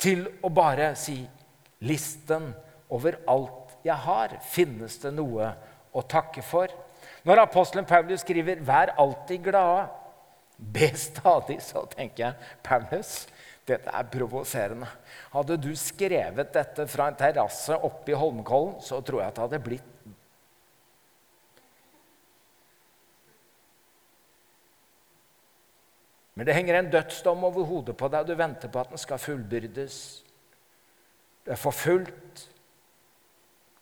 til 0.00 0.24
å 0.42 0.52
bare 0.52 0.94
si 0.98 1.20
Listen 1.80 2.50
over 2.92 3.16
alt 3.28 3.70
jeg 3.86 3.96
har, 4.04 4.34
finnes 4.52 4.98
det 5.00 5.14
noe 5.16 5.46
å 5.96 6.02
takke 6.04 6.42
for? 6.44 6.68
Når 7.24 7.46
apostelen 7.46 7.86
Paulus 7.88 8.20
skriver 8.20 8.60
'vær 8.60 8.92
alltid 9.00 9.44
glade', 9.44 9.88
be 10.58 10.90
stadig, 10.96 11.62
så 11.62 11.86
tenker 11.88 12.24
jeg 12.24 12.34
Paulus, 12.62 13.28
dette 13.70 13.92
er 13.94 14.10
provoserende. 14.12 14.88
Hadde 15.32 15.56
du 15.60 15.70
skrevet 15.78 16.52
dette 16.54 16.86
fra 16.90 17.08
en 17.08 17.18
terrasse 17.18 17.76
oppe 17.76 18.12
i 18.12 18.18
Holmenkollen, 18.18 18.78
så 18.84 19.00
tror 19.00 19.22
jeg 19.22 19.32
at 19.32 19.38
det 19.38 19.46
hadde 19.46 19.64
blitt 19.64 19.96
Men 26.40 26.46
det 26.48 26.54
henger 26.56 26.78
en 26.78 26.86
dødsdom 26.88 27.42
over 27.44 27.66
hodet 27.68 27.92
på 28.00 28.08
deg, 28.08 28.22
og 28.22 28.30
du 28.30 28.38
venter 28.38 28.70
på 28.72 28.80
at 28.80 28.88
den 28.88 29.00
skal 29.02 29.18
fullbyrdes. 29.20 29.96
du 31.44 31.50
er 31.52 31.60
forfulgt, 31.60 32.46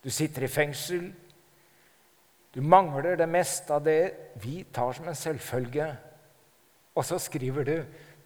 du 0.03 0.11
sitter 0.11 0.42
i 0.42 0.48
fengsel. 0.51 1.12
Du 2.55 2.61
mangler 2.62 3.14
det 3.16 3.29
meste 3.29 3.74
av 3.74 3.85
det 3.85 4.33
vi 4.42 4.64
tar 4.74 4.92
som 4.92 5.07
en 5.07 5.14
selvfølge. 5.14 5.87
Og 6.94 7.05
så 7.05 7.18
skriver 7.22 7.64
du 7.64 7.77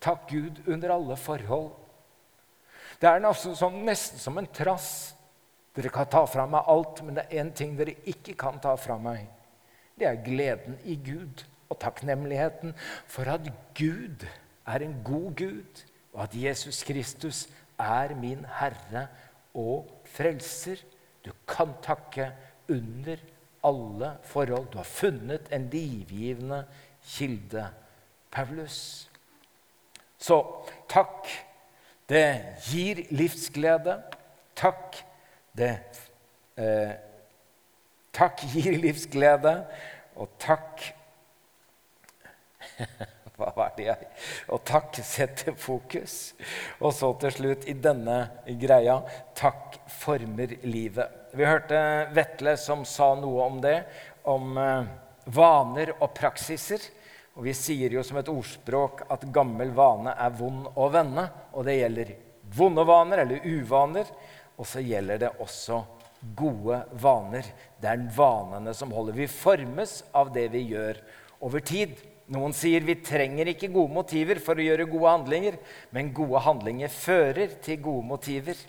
'Takk 0.03 0.29
Gud 0.29 0.63
under 0.67 0.91
alle 0.95 1.17
forhold'. 1.17 1.79
Det 3.01 3.09
er 3.09 3.23
nesten 3.23 3.55
som, 3.57 3.73
nesten 3.87 4.19
som 4.19 4.39
en 4.39 4.47
trass. 4.47 5.15
Dere 5.77 5.89
kan 5.89 6.07
ta 6.11 6.25
fra 6.29 6.45
meg 6.47 6.69
alt, 6.69 7.01
men 7.05 7.17
det 7.17 7.25
er 7.25 7.43
én 7.43 7.53
ting 7.57 7.77
dere 7.79 7.95
ikke 8.11 8.35
kan 8.39 8.59
ta 8.63 8.75
fra 8.77 8.99
meg. 8.99 9.29
Det 9.99 10.07
er 10.07 10.25
gleden 10.25 10.77
i 10.85 10.97
Gud 11.01 11.45
og 11.71 11.79
takknemligheten 11.81 12.75
for 13.09 13.31
at 13.33 13.47
Gud 13.79 14.27
er 14.67 14.85
en 14.85 14.99
god 15.05 15.37
Gud, 15.37 15.85
og 16.13 16.23
at 16.27 16.35
Jesus 16.37 16.83
Kristus 16.85 17.47
er 17.79 18.15
min 18.15 18.45
Herre 18.59 19.07
og 19.55 19.89
Frelser. 20.05 20.83
Du 21.25 21.31
kan 21.49 21.73
takke 21.83 22.33
under 22.69 23.17
alle 23.65 24.17
forhold. 24.23 24.67
Du 24.73 24.77
har 24.79 24.85
funnet 24.85 25.49
en 25.53 25.71
livgivende 25.71 26.65
kilde. 27.03 27.69
Paulus. 28.31 29.09
Så 30.23 30.39
takk. 30.91 31.27
Det 32.07 32.27
gir 32.69 33.07
livsglede. 33.11 33.99
Takk. 34.59 35.01
Det 35.57 35.73
eh, 36.57 36.93
Takk 38.13 38.43
gir 38.53 38.77
livsglede, 38.77 39.55
og 40.21 40.35
takk 40.41 40.83
Hva 43.39 43.49
var 43.57 43.71
det 43.77 43.87
jeg 43.87 44.09
Og 44.53 44.61
takk 44.69 44.99
setter 45.01 45.57
fokus. 45.59 46.35
Og 46.85 46.93
så 46.95 47.09
til 47.23 47.33
slutt 47.37 47.65
i 47.73 47.75
denne 47.81 48.19
greia 48.61 48.99
takk 49.39 49.79
former 49.89 50.53
livet. 50.69 51.33
Vi 51.33 51.49
hørte 51.49 51.81
Vetle 52.13 52.59
som 52.61 52.85
sa 52.85 53.15
noe 53.17 53.49
om 53.49 53.57
det, 53.65 53.79
om 54.29 54.53
eh, 54.61 54.91
vaner 55.33 55.95
og 55.99 56.13
praksiser. 56.15 56.85
Og 57.33 57.47
Vi 57.47 57.55
sier 57.57 57.95
jo 57.95 58.03
som 58.05 58.19
et 58.21 58.29
ordspråk 58.29 59.07
at 59.13 59.25
gammel 59.33 59.73
vane 59.77 60.13
er 60.13 60.35
vond 60.37 60.69
å 60.77 60.89
vende. 60.93 61.25
Og 61.57 61.65
det 61.65 61.79
gjelder 61.79 62.15
vonde 62.53 62.85
vaner 62.85 63.25
eller 63.25 63.47
uvaner, 63.47 64.09
og 64.61 64.69
så 64.69 64.83
gjelder 64.85 65.23
det 65.23 65.33
også 65.41 65.81
gode 66.37 66.83
vaner. 67.01 67.47
Det 67.81 67.89
er 67.89 68.05
vanene 68.15 68.75
som 68.77 68.93
holder. 68.93 69.17
Vi 69.17 69.31
formes 69.33 70.03
av 70.13 70.33
det 70.35 70.51
vi 70.53 70.67
gjør 70.75 71.01
over 71.43 71.65
tid. 71.65 71.97
Noen 72.33 72.55
sier 72.57 72.85
vi 72.87 73.01
trenger 73.03 73.51
ikke 73.51 73.73
gode 73.73 73.97
motiver 73.97 74.39
for 74.41 74.57
å 74.57 74.65
gjøre 74.65 74.87
gode 74.93 75.17
handlinger, 75.17 75.59
men 75.91 76.13
gode 76.15 76.45
handlinger 76.45 76.93
fører 76.93 77.59
til 77.65 77.81
gode 77.83 78.07
motiver. 78.13 78.61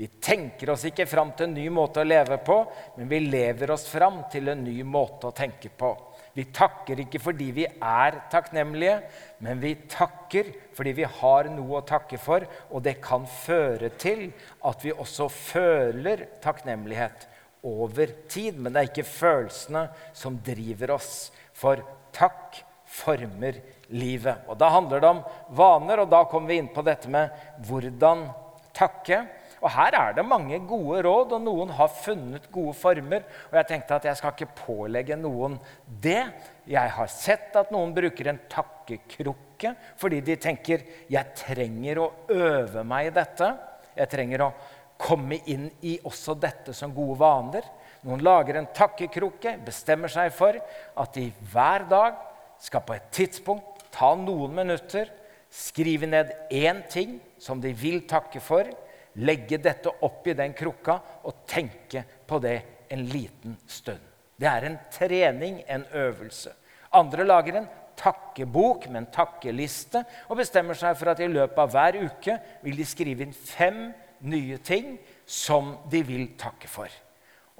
Vi 0.00 0.08
tenker 0.20 0.70
oss 0.72 0.84
ikke 0.88 1.08
fram 1.08 1.32
til 1.36 1.48
en 1.48 1.56
ny 1.56 1.66
måte 1.72 2.02
å 2.02 2.06
leve 2.06 2.38
på, 2.44 2.58
men 2.96 3.08
vi 3.10 3.22
lever 3.24 3.72
oss 3.74 3.86
fram 3.90 4.22
til 4.32 4.48
en 4.52 4.62
ny 4.64 4.78
måte 4.86 5.28
å 5.28 5.36
tenke 5.36 5.72
på. 5.76 5.90
Vi 6.36 6.44
takker 6.54 7.02
ikke 7.02 7.20
fordi 7.22 7.48
vi 7.56 7.66
er 7.66 8.20
takknemlige, 8.30 9.00
men 9.42 9.60
vi 9.62 9.74
takker 9.90 10.52
fordi 10.76 10.94
vi 11.00 11.08
har 11.18 11.50
noe 11.52 11.80
å 11.80 11.86
takke 11.86 12.20
for, 12.22 12.46
og 12.70 12.84
det 12.86 13.00
kan 13.02 13.26
føre 13.26 13.90
til 14.00 14.28
at 14.66 14.84
vi 14.84 14.94
også 14.94 15.28
føler 15.32 16.26
takknemlighet 16.44 17.26
over 17.66 18.14
tid. 18.30 18.58
Men 18.58 18.72
det 18.72 18.82
er 18.82 18.92
ikke 18.92 19.08
følelsene 19.10 19.88
som 20.16 20.38
driver 20.46 20.96
oss. 20.96 21.30
For 21.52 21.82
takk 22.16 22.62
former 22.90 23.58
livet. 23.94 24.46
Og 24.48 24.58
Da 24.58 24.70
handler 24.70 25.00
det 25.00 25.10
om 25.10 25.22
vaner, 25.54 26.00
og 26.02 26.10
da 26.10 26.24
kommer 26.24 26.48
vi 26.48 26.60
inn 26.62 26.72
på 26.74 26.84
dette 26.86 27.10
med 27.10 27.30
hvordan 27.66 28.28
takke. 28.76 29.24
Og 29.60 29.68
Her 29.74 29.96
er 29.98 30.14
det 30.16 30.24
mange 30.24 30.56
gode 30.64 31.02
råd, 31.04 31.34
og 31.36 31.44
noen 31.44 31.72
har 31.76 31.92
funnet 31.92 32.48
gode 32.52 32.72
former. 32.78 33.26
Og 33.50 33.58
jeg 33.60 33.68
tenkte 33.68 33.98
at 33.98 34.08
jeg 34.08 34.16
skal 34.16 34.32
ikke 34.32 34.54
pålegge 34.62 35.18
noen 35.20 35.58
det. 35.84 36.22
Jeg 36.70 36.94
har 36.96 37.10
sett 37.12 37.56
at 37.60 37.72
noen 37.74 37.92
bruker 37.96 38.32
en 38.32 38.40
takkekrukke 38.50 39.74
fordi 40.00 40.22
de 40.24 40.38
tenker 40.40 40.86
jeg 41.12 41.36
trenger 41.36 41.98
å 42.00 42.06
øve 42.32 42.84
meg 42.88 43.10
i 43.10 43.16
dette. 43.18 43.50
Jeg 43.92 44.08
trenger 44.08 44.46
å 44.46 44.54
komme 45.00 45.36
inn 45.52 45.68
i 45.84 45.98
også 46.08 46.36
dette 46.40 46.72
som 46.76 46.94
gode 46.96 47.18
vaner. 47.20 47.66
Noen 48.08 48.24
lager 48.24 48.56
en 48.56 48.68
takkekrukke, 48.72 49.58
bestemmer 49.66 50.12
seg 50.12 50.32
for 50.32 50.56
at 50.56 51.16
de 51.16 51.26
hver 51.52 51.84
dag 51.90 52.16
skal 52.60 52.84
på 52.86 52.96
et 52.96 53.10
tidspunkt 53.12 53.84
ta 53.92 54.14
noen 54.16 54.54
minutter, 54.56 55.10
skrive 55.50 56.08
ned 56.08 56.30
én 56.54 56.80
ting 56.88 57.18
som 57.42 57.60
de 57.60 57.72
vil 57.76 58.04
takke 58.08 58.40
for, 58.40 58.68
legge 59.14 59.58
dette 59.58 59.90
oppi 60.06 60.34
den 60.38 60.54
krukka 60.56 60.96
og 61.26 61.42
tenke 61.48 62.04
på 62.26 62.38
det 62.42 62.56
en 62.90 63.04
liten 63.10 63.56
stund. 63.66 64.02
Det 64.40 64.48
er 64.48 64.66
en 64.66 64.78
trening, 64.92 65.60
en 65.66 65.84
øvelse. 65.92 66.52
Andre 66.96 67.24
lager 67.24 67.58
en 67.58 67.68
takkebok 68.00 68.88
med 68.88 69.02
en 69.02 69.10
takkeliste 69.12 70.02
og 70.28 70.38
bestemmer 70.40 70.78
seg 70.78 70.96
for 70.96 71.12
at 71.12 71.20
i 71.20 71.28
løpet 71.28 71.58
av 71.60 71.74
hver 71.74 71.98
uke 72.06 72.38
vil 72.64 72.78
de 72.78 72.86
skrive 72.88 73.26
inn 73.26 73.36
fem 73.36 73.90
nye 74.24 74.58
ting 74.64 74.94
som 75.26 75.74
de 75.90 76.02
vil 76.06 76.30
takke 76.40 76.68
for. 76.70 76.88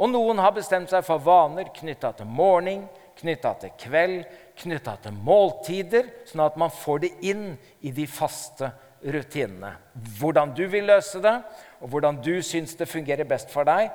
Og 0.00 0.08
noen 0.08 0.40
har 0.40 0.54
bestemt 0.56 0.88
seg 0.92 1.04
for 1.04 1.20
vaner 1.20 1.68
knytta 1.76 2.14
til 2.16 2.28
morgen, 2.28 2.86
knytta 3.20 3.52
til 3.60 3.74
kveld, 3.82 4.22
knytta 4.60 4.96
til 5.04 5.16
måltider, 5.28 6.08
sånn 6.28 6.46
at 6.46 6.56
man 6.60 6.72
får 6.72 7.02
det 7.04 7.10
inn 7.28 7.50
i 7.84 7.92
de 7.92 8.06
faste 8.08 8.70
rutinene. 9.02 9.72
Hvordan 10.18 10.52
du 10.56 10.64
vil 10.68 10.86
løse 10.88 11.20
det, 11.22 11.34
og 11.80 11.88
hvordan 11.92 12.20
du 12.22 12.34
syns 12.44 12.74
det 12.76 12.88
fungerer 12.88 13.28
best 13.28 13.52
for 13.52 13.68
deg, 13.68 13.90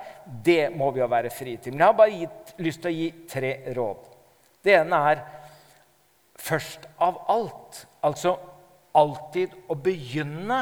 det 0.46 0.72
må 0.74 0.90
vi 0.94 1.04
jo 1.04 1.10
være 1.12 1.34
frie 1.34 1.62
til. 1.62 1.74
Men 1.74 1.86
jeg 1.86 1.92
har 1.92 2.00
bare 2.00 2.20
gitt, 2.20 2.54
lyst 2.66 2.82
til 2.84 2.92
å 2.92 2.96
gi 2.96 3.10
tre 3.30 3.52
råd. 3.78 4.08
Det 4.66 4.74
ene 4.80 5.02
er 5.12 5.22
først 6.42 6.88
av 7.02 7.22
alt. 7.32 7.84
Altså 8.06 8.36
alltid 8.96 9.54
å 9.70 9.78
begynne 9.78 10.62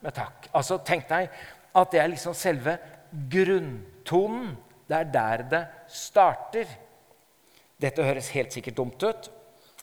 med 0.00 0.14
takk. 0.16 0.50
Altså 0.54 0.78
Tenk 0.86 1.08
deg 1.10 1.30
at 1.76 1.92
det 1.92 2.02
er 2.02 2.12
liksom 2.12 2.36
selve 2.36 2.76
grunntonen. 3.10 4.54
Det 4.86 4.96
er 4.96 5.10
der 5.14 5.44
det 5.50 5.64
starter. 5.90 6.70
Dette 7.80 8.04
høres 8.04 8.32
helt 8.34 8.52
sikkert 8.52 8.76
dumt 8.76 9.02
ut, 9.02 9.30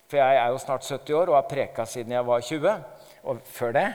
for 0.08 0.20
jeg 0.20 0.38
er 0.38 0.52
jo 0.54 0.60
snart 0.62 0.86
70 0.86 1.16
år 1.18 1.32
og 1.32 1.38
har 1.40 1.48
preka 1.50 1.86
siden 1.90 2.14
jeg 2.14 2.28
var 2.28 2.44
20. 2.46 2.76
Og 3.24 3.42
før 3.48 3.74
det. 3.78 3.88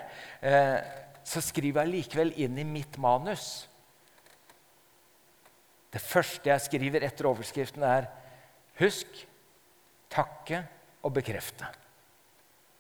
Eh, 0.43 0.79
så 1.25 1.43
skriver 1.45 1.85
jeg 1.85 1.93
likevel 1.93 2.33
inn 2.43 2.57
i 2.59 2.65
mitt 2.67 2.97
manus 2.99 3.69
Det 5.93 6.01
første 6.03 6.51
jeg 6.51 6.65
skriver 6.65 7.05
etter 7.07 7.29
overskriften, 7.31 7.85
er 7.85 8.09
Husk 8.81 9.21
takke 10.13 10.63
og 11.05 11.13
bekrefte. 11.15 11.69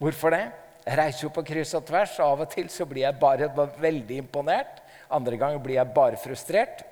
Hvorfor 0.00 0.32
det? 0.34 0.46
Jeg 0.82 0.98
reiser 0.98 1.26
jo 1.26 1.30
på 1.34 1.44
kryss 1.46 1.74
og 1.78 1.84
tvers, 1.86 2.16
og 2.18 2.32
av 2.32 2.40
og 2.46 2.50
til 2.50 2.70
så 2.72 2.86
blir 2.88 3.04
jeg 3.04 3.20
bare 3.20 3.50
veldig 3.52 4.16
imponert. 4.24 4.80
Andre 5.12 5.38
ganger 5.38 5.62
blir 5.62 5.76
jeg 5.76 5.94
bare 5.94 6.18
frustrert. 6.18 6.82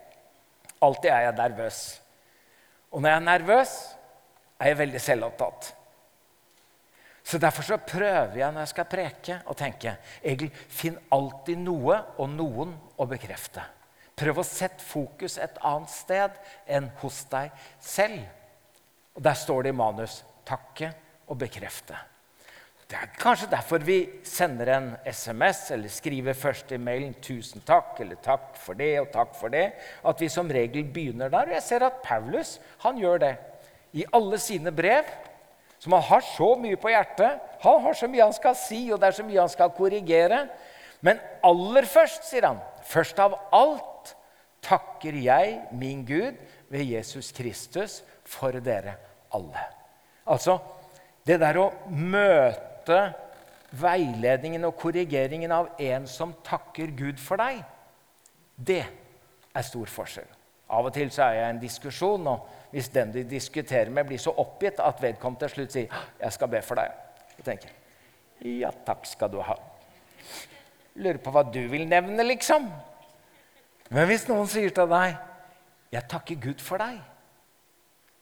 Alltid 0.81 1.11
er 1.11 1.27
jeg 1.27 1.39
nervøs. 1.41 1.81
Og 2.93 3.03
når 3.03 3.11
jeg 3.11 3.21
er 3.21 3.27
nervøs, 3.27 3.75
er 4.61 4.71
jeg 4.71 4.79
veldig 4.85 5.03
selvopptatt. 5.03 5.73
Så 7.31 7.39
Derfor 7.39 7.63
så 7.63 7.77
prøver 7.79 8.41
jeg 8.41 8.53
når 8.53 8.65
jeg 8.65 8.73
skal 8.73 8.89
preke, 8.91 9.37
å 9.47 9.55
tenke 9.55 9.93
Egil, 10.27 10.51
finn 10.51 10.97
alltid 11.15 11.61
noe 11.63 12.01
og 12.19 12.33
noen 12.33 12.73
å 12.99 13.07
bekrefte. 13.07 13.63
Prøv 14.19 14.41
å 14.43 14.45
sette 14.45 14.83
fokus 14.83 15.39
et 15.39 15.61
annet 15.63 15.93
sted 15.95 16.41
enn 16.67 16.89
hos 16.99 17.23
deg 17.31 17.55
selv. 17.79 18.25
Og 19.15 19.23
Der 19.23 19.39
står 19.39 19.63
det 19.63 19.71
i 19.71 19.79
manus 19.79 20.25
takke 20.49 20.91
og 21.31 21.39
bekrefte. 21.39 21.95
Det 22.91 22.99
er 22.99 23.15
kanskje 23.15 23.53
derfor 23.53 23.87
vi 23.87 24.01
sender 24.27 24.73
en 24.75 24.89
SMS 25.07 25.69
eller 25.71 25.93
skriver 25.95 26.35
først 26.35 26.73
i 26.75 26.83
mailen 26.83 27.15
'tusen 27.15 27.63
takk' 27.63 28.01
eller 28.03 28.17
'takk 28.17 28.57
for 28.59 28.75
det' 28.75 29.01
og 29.01 29.13
'takk 29.13 29.35
for 29.39 29.49
det'. 29.49 29.73
At 30.05 30.21
vi 30.21 30.29
som 30.29 30.51
regel 30.51 30.85
begynner 30.85 31.31
der. 31.31 31.47
Og 31.47 31.55
jeg 31.55 31.63
ser 31.63 31.87
at 31.87 32.03
Paulus 32.03 32.59
han 32.83 32.99
gjør 32.99 33.19
det 33.19 33.37
i 33.93 34.05
alle 34.13 34.39
sine 34.39 34.73
brev. 34.73 35.05
Som 35.81 35.97
han 35.97 36.05
har 36.11 36.25
så 36.25 36.53
mye 36.61 36.77
på 36.81 36.93
hjertet. 36.93 37.41
Han 37.65 37.81
har 37.87 37.97
så 37.97 38.09
mye 38.11 38.27
han 38.27 38.37
skal 38.37 38.57
si, 38.59 38.83
og 38.93 39.01
det 39.01 39.11
er 39.11 39.17
så 39.17 39.25
mye 39.25 39.41
han 39.41 39.53
skal 39.53 39.73
korrigere. 39.77 40.43
Men 41.01 41.21
aller 41.47 41.89
først, 41.89 42.27
sier 42.29 42.45
han, 42.51 42.61
først 42.85 43.21
av 43.23 43.39
alt 43.57 44.13
takker 44.65 45.17
jeg 45.17 45.57
min 45.73 46.05
Gud 46.05 46.37
ved 46.69 46.85
Jesus 46.85 47.33
Kristus 47.33 48.01
for 48.29 48.61
dere 48.61 48.99
alle. 49.33 49.65
Altså, 50.29 50.59
det 51.25 51.41
der 51.41 51.57
å 51.61 51.71
møte 51.89 53.01
veiledningen 53.81 54.67
og 54.69 54.77
korrigeringen 54.81 55.53
av 55.55 55.73
en 55.81 56.07
som 56.11 56.35
takker 56.45 56.93
Gud 56.99 57.21
for 57.23 57.41
deg, 57.41 57.63
det 58.57 58.83
er 58.85 59.67
stor 59.67 59.89
forskjell. 59.89 60.29
Av 60.71 60.87
og 60.87 60.95
til 60.95 61.11
så 61.11 61.27
er 61.27 61.39
jeg 61.39 61.47
i 61.47 61.53
en 61.55 61.63
diskusjon, 61.63 62.29
og 62.31 62.60
hvis 62.71 62.89
den 62.89 63.13
de 63.13 63.25
diskuterer 63.25 63.91
med, 63.91 64.07
blir 64.07 64.19
så 64.19 64.33
oppgitt 64.39 64.81
at 64.81 65.03
vedkommende 65.03 65.47
til 65.47 65.55
slutt 65.55 65.73
sier 65.73 65.89
'Jeg 66.21 66.33
skal 66.33 66.49
be 66.49 66.63
for 66.63 66.75
deg', 66.75 66.93
Og 67.39 67.45
tenker 67.45 67.69
'Ja, 68.41 68.71
takk 68.87 69.07
skal 69.07 69.29
du 69.31 69.41
ha'. 69.41 69.61
Lurer 70.95 71.19
på 71.19 71.31
hva 71.31 71.43
du 71.43 71.69
vil 71.69 71.89
nevne, 71.89 72.23
liksom. 72.23 72.71
Men 73.91 74.07
hvis 74.07 74.29
noen 74.29 74.47
sier 74.47 74.71
til 74.71 74.87
deg 74.87 75.17
'Jeg 75.93 76.09
takker 76.09 76.35
Gud 76.35 76.61
for 76.61 76.79
deg', 76.79 77.01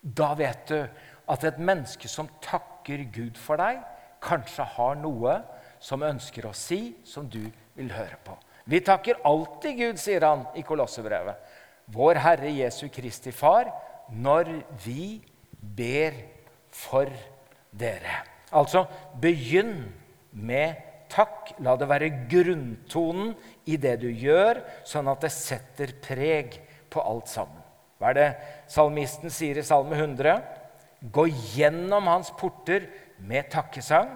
da 0.02 0.34
vet 0.34 0.68
du 0.68 0.88
at 1.28 1.44
et 1.44 1.58
menneske 1.58 2.08
som 2.08 2.28
takker 2.40 3.04
Gud 3.12 3.36
for 3.36 3.56
deg, 3.56 3.80
kanskje 4.20 4.64
har 4.64 4.94
noe 4.94 5.42
som 5.80 6.02
ønsker 6.02 6.46
å 6.48 6.54
si, 6.54 6.96
som 7.04 7.28
du 7.28 7.44
vil 7.76 7.92
høre 7.92 8.16
på. 8.24 8.36
Vi 8.68 8.80
takker 8.84 9.20
alltid 9.24 9.76
Gud, 9.78 9.98
sier 10.00 10.24
han 10.26 10.46
i 10.58 10.62
Kolossebrevet, 10.62 11.36
vår 11.86 12.20
Herre 12.20 12.50
Jesu 12.52 12.88
Kristi 12.92 13.32
Far, 13.32 13.70
når 14.12 14.50
vi 14.84 15.20
ber 15.58 16.16
for 16.72 17.10
dere. 17.76 18.22
Altså, 18.54 18.86
begynn 19.20 19.88
med 20.32 20.78
takk. 21.12 21.54
La 21.64 21.76
det 21.78 21.88
være 21.90 22.10
grunntonen 22.30 23.34
i 23.68 23.78
det 23.80 23.98
du 24.02 24.08
gjør, 24.08 24.62
sånn 24.88 25.10
at 25.10 25.24
det 25.24 25.32
setter 25.34 25.94
preg 26.04 26.60
på 26.92 27.02
alt 27.04 27.28
sammen. 27.30 27.64
Hva 27.98 28.12
er 28.12 28.18
det 28.18 28.28
salmisten 28.70 29.32
sier 29.34 29.58
i 29.58 29.66
Salme 29.66 29.96
100? 29.98 30.38
Gå 31.14 31.26
gjennom 31.54 32.06
hans 32.10 32.30
porter 32.38 32.86
med 33.18 33.50
takkesang, 33.52 34.12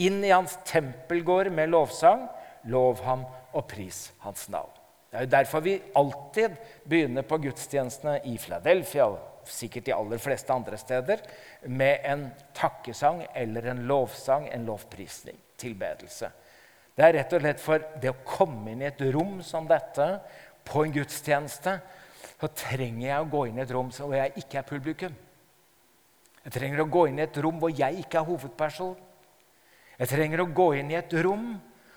inn 0.00 0.18
i 0.24 0.32
hans 0.34 0.56
tempelgård 0.66 1.52
med 1.54 1.70
lovsang. 1.70 2.26
Lov 2.70 3.00
ham 3.06 3.24
og 3.56 3.64
pris 3.70 4.10
hans 4.24 4.48
navn. 4.52 4.72
Det 5.10 5.18
er 5.18 5.24
jo 5.24 5.32
derfor 5.32 5.62
vi 5.64 5.78
alltid 5.98 6.58
begynner 6.86 7.24
på 7.26 7.40
gudstjenestene 7.42 8.20
i 8.30 8.36
Philadelphia 8.38 9.08
sikkert 9.52 9.88
de 9.88 9.94
aller 9.96 10.20
fleste 10.22 10.54
andre 10.54 10.78
steder 10.80 11.22
med 11.66 12.06
en 12.08 12.26
takkesang 12.56 13.24
eller 13.34 13.70
en 13.72 13.82
lovsang, 13.88 14.48
en 14.50 14.66
lovprisning, 14.68 15.38
tilbedelse. 15.60 16.30
Det 16.96 17.06
er 17.06 17.16
rett 17.16 17.32
og 17.36 17.42
slett 17.44 17.62
for 17.62 17.84
det 18.02 18.10
å 18.12 18.20
komme 18.26 18.72
inn 18.72 18.82
i 18.84 18.90
et 18.90 19.02
rom 19.14 19.38
som 19.46 19.68
dette 19.68 20.06
på 20.66 20.84
en 20.84 20.94
gudstjeneste, 20.94 21.76
så 22.40 22.48
trenger 22.56 23.06
jeg 23.06 23.22
å 23.22 23.30
gå 23.30 23.46
inn 23.48 23.60
i 23.60 23.64
et 23.64 23.72
rom 23.74 23.90
hvor 23.92 24.16
jeg 24.16 24.34
ikke 24.40 24.60
er 24.60 24.68
publikum. 24.68 25.14
Jeg 26.44 26.54
trenger 26.54 26.82
å 26.82 26.88
gå 26.88 27.06
inn 27.08 27.20
i 27.20 27.26
et 27.26 27.40
rom 27.44 27.58
hvor 27.60 27.72
jeg 27.72 28.00
ikke 28.00 28.20
er 28.20 28.28
hovedperson. 28.28 28.94
Jeg 30.00 30.08
trenger 30.08 30.40
å 30.40 30.52
gå 30.56 30.70
inn 30.80 30.92
i 30.92 30.98
et 31.00 31.16
rom 31.24 31.50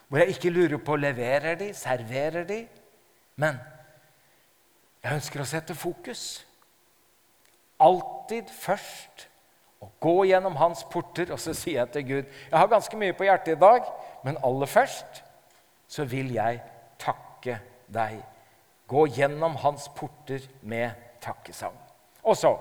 hvor 0.09 0.19
jeg 0.21 0.35
ikke 0.35 0.51
lurer 0.53 0.81
på 0.83 0.97
leverer 0.99 1.55
de, 1.57 1.69
serverer 1.73 2.43
de. 2.47 2.59
Men 3.39 3.59
jeg 5.03 5.15
ønsker 5.17 5.43
å 5.43 5.47
sette 5.47 5.75
fokus. 5.75 6.43
Alltid 7.83 8.49
først 8.53 9.27
å 9.83 9.89
gå 10.03 10.15
gjennom 10.29 10.55
hans 10.59 10.85
porter, 10.91 11.33
og 11.35 11.41
så 11.41 11.55
sier 11.57 11.81
jeg 11.81 11.91
til 11.91 12.05
Gud 12.07 12.25
Jeg 12.25 12.55
har 12.55 12.71
ganske 12.71 12.99
mye 12.99 13.15
på 13.17 13.27
hjertet 13.27 13.57
i 13.57 13.61
dag, 13.61 13.87
men 14.23 14.39
aller 14.45 14.69
først 14.69 15.23
så 15.91 16.05
vil 16.09 16.31
jeg 16.33 16.61
takke 17.01 17.59
deg. 17.91 18.21
Gå 18.89 19.07
gjennom 19.15 19.57
hans 19.61 19.89
porter 19.95 20.45
med 20.61 20.95
takkesang. 21.23 21.75
Og 22.23 22.37
så 22.39 22.53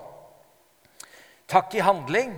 takk 1.49 1.75
i 1.77 1.85
handling. 1.85 2.35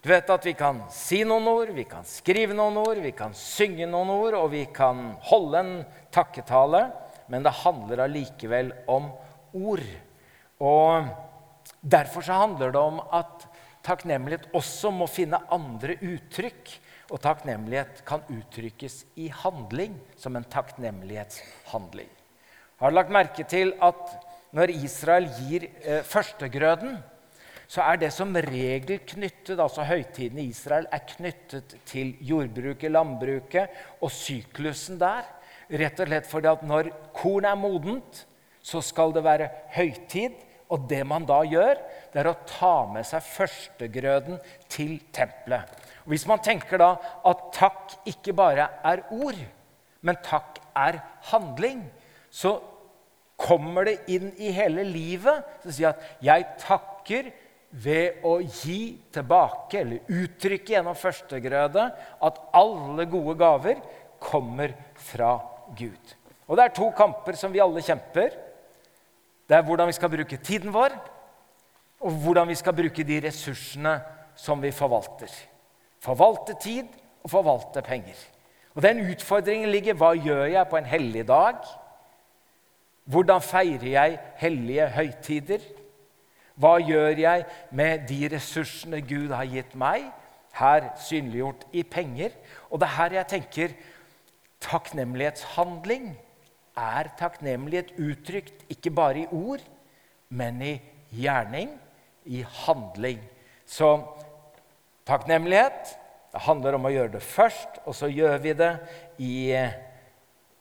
Du 0.00 0.08
vet 0.08 0.30
at 0.32 0.46
vi 0.46 0.54
kan 0.56 0.78
si 0.92 1.20
noen 1.28 1.48
ord, 1.50 1.72
vi 1.76 1.84
kan 1.88 2.06
skrive 2.08 2.56
noen 2.56 2.78
ord, 2.80 3.00
vi 3.04 3.12
kan 3.16 3.34
synge 3.36 3.88
noen 3.88 4.12
ord, 4.14 4.36
og 4.38 4.52
vi 4.54 4.62
kan 4.72 5.10
holde 5.28 5.60
en 5.60 5.74
takketale, 6.12 6.86
men 7.28 7.44
det 7.44 7.58
handler 7.60 8.06
allikevel 8.06 8.72
om 8.88 9.10
ord. 9.60 9.84
Og 10.60 11.10
Derfor 11.80 12.24
så 12.24 12.36
handler 12.42 12.72
det 12.74 12.80
om 12.80 13.00
at 13.00 13.46
takknemlighet 13.86 14.48
også 14.56 14.92
må 14.92 15.08
finne 15.10 15.40
andre 15.52 15.96
uttrykk. 16.04 16.72
Og 17.10 17.18
takknemlighet 17.24 18.04
kan 18.06 18.22
uttrykkes 18.30 19.02
i 19.18 19.30
handling, 19.34 19.96
som 20.16 20.36
en 20.36 20.46
takknemlighetshandling. 20.46 22.10
Har 22.78 22.90
du 22.90 22.96
lagt 22.96 23.10
merke 23.12 23.44
til 23.44 23.72
at 23.82 24.12
når 24.56 24.72
Israel 24.72 25.26
gir 25.40 25.66
eh, 25.82 26.04
førstegrøden, 26.06 26.98
så 27.70 27.84
er 27.86 28.00
det 28.02 28.10
som 28.10 28.34
regel 28.34 28.98
knyttet 29.06 29.60
altså 29.62 29.84
Høytiden 29.86 30.40
i 30.42 30.48
Israel 30.50 30.88
er 30.90 31.04
knyttet 31.06 31.76
til 31.86 32.16
jordbruket, 32.26 32.90
landbruket 32.90 33.76
og 34.02 34.10
syklusen 34.10 34.98
der. 34.98 35.28
Rett 35.70 36.02
og 36.02 36.10
slett 36.10 36.26
fordi 36.26 36.50
at 36.50 36.64
når 36.66 36.90
korn 37.14 37.46
er 37.46 37.58
modent, 37.58 38.24
så 38.62 38.82
skal 38.82 39.14
det 39.14 39.22
være 39.22 39.46
høytid. 39.76 40.34
Og 40.70 40.86
det 40.90 41.02
man 41.08 41.26
da 41.26 41.40
gjør, 41.46 41.78
det 42.12 42.22
er 42.22 42.30
å 42.30 42.38
ta 42.46 42.74
med 42.90 43.06
seg 43.06 43.24
førstegrøden 43.26 44.38
til 44.70 44.98
tempelet. 45.14 45.70
Og 46.04 46.14
hvis 46.14 46.26
man 46.30 46.42
tenker 46.44 46.80
da 46.80 46.92
at 47.26 47.46
takk 47.56 47.96
ikke 48.10 48.34
bare 48.38 48.68
er 48.86 49.04
ord, 49.14 49.38
men 50.06 50.20
takk 50.24 50.60
er 50.78 51.00
handling, 51.32 51.84
så 52.30 52.56
kommer 53.40 53.88
det 53.88 53.98
inn 54.12 54.30
i 54.38 54.52
hele 54.54 54.84
livet. 54.86 55.44
Så 55.64 55.72
sier 55.72 55.94
at 55.94 56.02
'jeg 56.20 56.46
takker' 56.60 57.32
ved 57.70 58.24
å 58.26 58.40
gi 58.42 58.98
tilbake, 59.14 59.80
eller 59.80 60.08
uttrykke 60.10 60.74
gjennom 60.74 60.96
førstegrøde, 60.98 61.84
at 62.22 62.40
alle 62.58 63.06
gode 63.10 63.36
gaver 63.38 63.82
kommer 64.18 64.74
fra 64.98 65.36
Gud. 65.78 66.16
Og 66.48 66.58
det 66.58 66.64
er 66.64 66.74
to 66.74 66.90
kamper 66.96 67.38
som 67.38 67.52
vi 67.54 67.62
alle 67.62 67.82
kjemper. 67.84 68.34
Det 69.50 69.56
er 69.58 69.66
hvordan 69.66 69.88
vi 69.90 69.96
skal 69.96 70.12
bruke 70.12 70.36
tiden 70.36 70.70
vår, 70.70 70.92
og 72.00 72.10
hvordan 72.22 72.48
vi 72.48 72.54
skal 72.54 72.76
bruke 72.76 73.02
de 73.04 73.16
ressursene 73.24 73.96
som 74.38 74.62
vi 74.62 74.70
forvalter. 74.70 75.32
Forvalte 75.98 76.54
tid 76.62 76.86
og 77.24 77.30
forvalte 77.30 77.82
penger. 77.82 78.14
Og 78.74 78.82
Den 78.82 79.02
utfordringen 79.10 79.68
ligger 79.74 79.98
hva 79.98 80.12
gjør 80.14 80.44
jeg 80.52 80.68
på 80.70 80.78
en 80.78 80.86
hellig 80.86 81.26
dag? 81.28 81.58
Hvordan 83.10 83.42
feirer 83.42 83.88
jeg 83.90 84.18
hellige 84.38 84.88
høytider? 84.94 85.66
Hva 86.54 86.76
gjør 86.78 87.18
jeg 87.18 87.44
med 87.74 88.06
de 88.06 88.28
ressursene 88.30 89.02
Gud 89.02 89.34
har 89.34 89.50
gitt 89.50 89.74
meg, 89.74 90.06
her 90.54 90.92
synliggjort 91.08 91.66
i 91.72 91.82
penger? 91.82 92.38
Og 92.70 92.78
det 92.80 92.86
er 92.86 92.98
her 93.00 93.18
jeg 93.18 93.30
tenker 93.34 93.78
takknemlighetshandling. 94.62 96.12
Er 96.80 97.10
takknemlighet 97.18 97.92
uttrykt 98.00 98.64
ikke 98.72 98.92
bare 98.94 99.24
i 99.24 99.28
ord, 99.30 99.60
men 100.32 100.62
i 100.64 100.74
gjerning, 101.12 101.74
i 102.24 102.40
handling? 102.64 103.20
Så 103.68 103.98
takknemlighet 105.08 105.96
det 106.30 106.42
handler 106.46 106.78
om 106.78 106.86
å 106.86 106.92
gjøre 106.94 107.16
det 107.16 107.24
først, 107.26 107.80
og 107.84 107.94
så 107.98 108.08
gjør 108.10 108.36
vi 108.42 108.52
det 108.54 108.72
i 109.18 109.34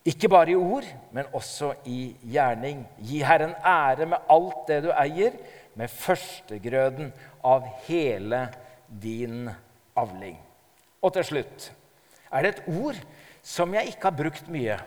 ikke 0.09 0.29
bare 0.31 0.53
i 0.53 0.57
ord, 0.57 0.85
men 1.13 1.27
også 1.35 1.73
i 1.91 2.15
gjerning. 2.33 2.81
Gi 3.05 3.19
Herren 3.21 3.53
ære 3.61 4.07
med 4.09 4.31
alt 4.31 4.63
det 4.69 4.79
du 4.87 4.89
eier, 4.95 5.35
med 5.77 5.91
førstegrøden 5.93 7.11
av 7.45 7.67
hele 7.85 8.47
din 8.89 9.49
avling. 9.99 10.39
Og 11.03 11.13
til 11.15 11.27
slutt 11.27 11.69
er 12.31 12.45
det 12.45 12.55
et 12.55 12.71
ord 12.73 12.97
som 13.45 13.73
jeg 13.75 13.93
ikke 13.93 14.09
har 14.09 14.17
brukt 14.17 14.49
mye. 14.51 14.79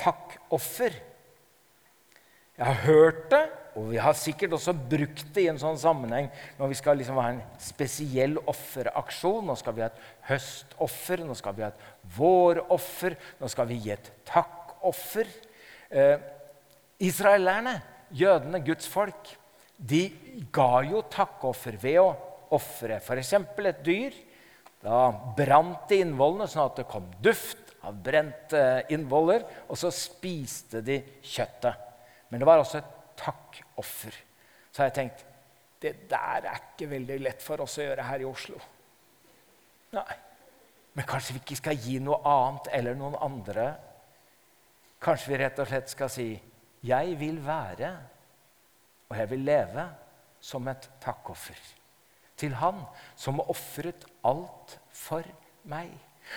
Takkoffer. 0.00 0.96
Jeg 2.60 2.66
har 2.66 2.80
hørt 2.84 3.26
det, 3.32 3.44
og 3.78 3.86
vi 3.92 4.00
har 4.02 4.16
sikkert 4.18 4.52
også 4.56 4.74
brukt 4.74 5.28
det 5.32 5.46
i 5.46 5.50
en 5.52 5.60
sånn 5.60 5.78
sammenheng 5.80 6.26
når 6.58 6.72
vi 6.72 6.76
skal 6.76 6.98
liksom 7.00 7.20
ha 7.22 7.28
en 7.32 7.42
spesiell 7.62 8.36
offeraksjon. 8.50 9.46
Nå 9.48 9.56
skal 9.56 9.76
vi 9.76 9.84
ha 9.84 9.88
et 9.88 10.02
høstoffer, 10.28 11.22
nå 11.24 11.36
skal 11.38 11.56
vi 11.56 11.64
ha 11.64 11.70
et 11.70 11.84
våroffer, 12.16 13.16
nå 13.40 13.48
skal 13.52 13.70
vi 13.70 13.78
gi 13.84 13.94
et 13.94 14.10
takkoffer. 14.28 15.30
Eh, 15.90 16.16
israelerne, 17.00 17.78
jødene, 18.12 18.60
Guds 18.66 18.90
folk, 18.90 19.32
de 19.76 20.02
ga 20.52 20.82
jo 20.84 21.00
takkoffer 21.08 21.78
ved 21.80 22.02
å 22.02 22.10
ofre 22.56 22.98
f.eks. 23.00 23.32
et 23.38 23.84
dyr. 23.86 24.20
Da 24.80 25.10
brant 25.36 25.88
de 25.90 26.00
innvollene 26.00 26.48
sånn 26.48 26.66
at 26.66 26.78
det 26.80 26.88
kom 26.88 27.08
duft 27.24 27.59
av 27.86 27.96
brente 28.04 28.62
innvoller. 28.92 29.44
Og 29.68 29.78
så 29.78 29.92
spiste 29.94 30.82
de 30.84 31.00
kjøttet. 31.22 31.86
Men 32.30 32.42
det 32.42 32.48
var 32.48 32.62
også 32.62 32.80
et 32.80 32.96
takkoffer. 33.20 34.16
Så 34.70 34.82
har 34.82 34.90
jeg 34.90 34.98
tenkt 35.00 35.26
det 35.80 35.94
der 36.10 36.44
er 36.44 36.58
ikke 36.60 36.90
veldig 36.90 37.16
lett 37.24 37.42
for 37.42 37.62
oss 37.64 37.78
å 37.80 37.86
gjøre 37.86 38.04
her 38.04 38.22
i 38.22 38.28
Oslo. 38.28 38.58
Nei. 39.96 40.16
Men 40.92 41.06
kanskje 41.08 41.36
vi 41.36 41.40
ikke 41.40 41.56
skal 41.56 41.78
gi 41.80 41.96
noe 42.02 42.18
annet 42.26 42.68
eller 42.76 42.98
noen 42.98 43.16
andre. 43.22 43.66
Kanskje 45.00 45.32
vi 45.32 45.38
rett 45.40 45.60
og 45.62 45.68
slett 45.70 45.88
skal 45.88 46.10
si 46.12 46.30
'Jeg 46.82 47.18
vil 47.18 47.38
være' 47.44 47.96
og 49.10 49.16
jeg 49.16 49.30
vil 49.30 49.44
leve 49.44 49.84
som 50.40 50.68
et 50.68 50.90
takkoffer 51.02 51.58
til 52.40 52.54
Han 52.54 52.84
som 53.16 53.40
ofret 53.40 54.06
alt 54.24 54.78
for 54.92 55.26
meg. 55.68 55.90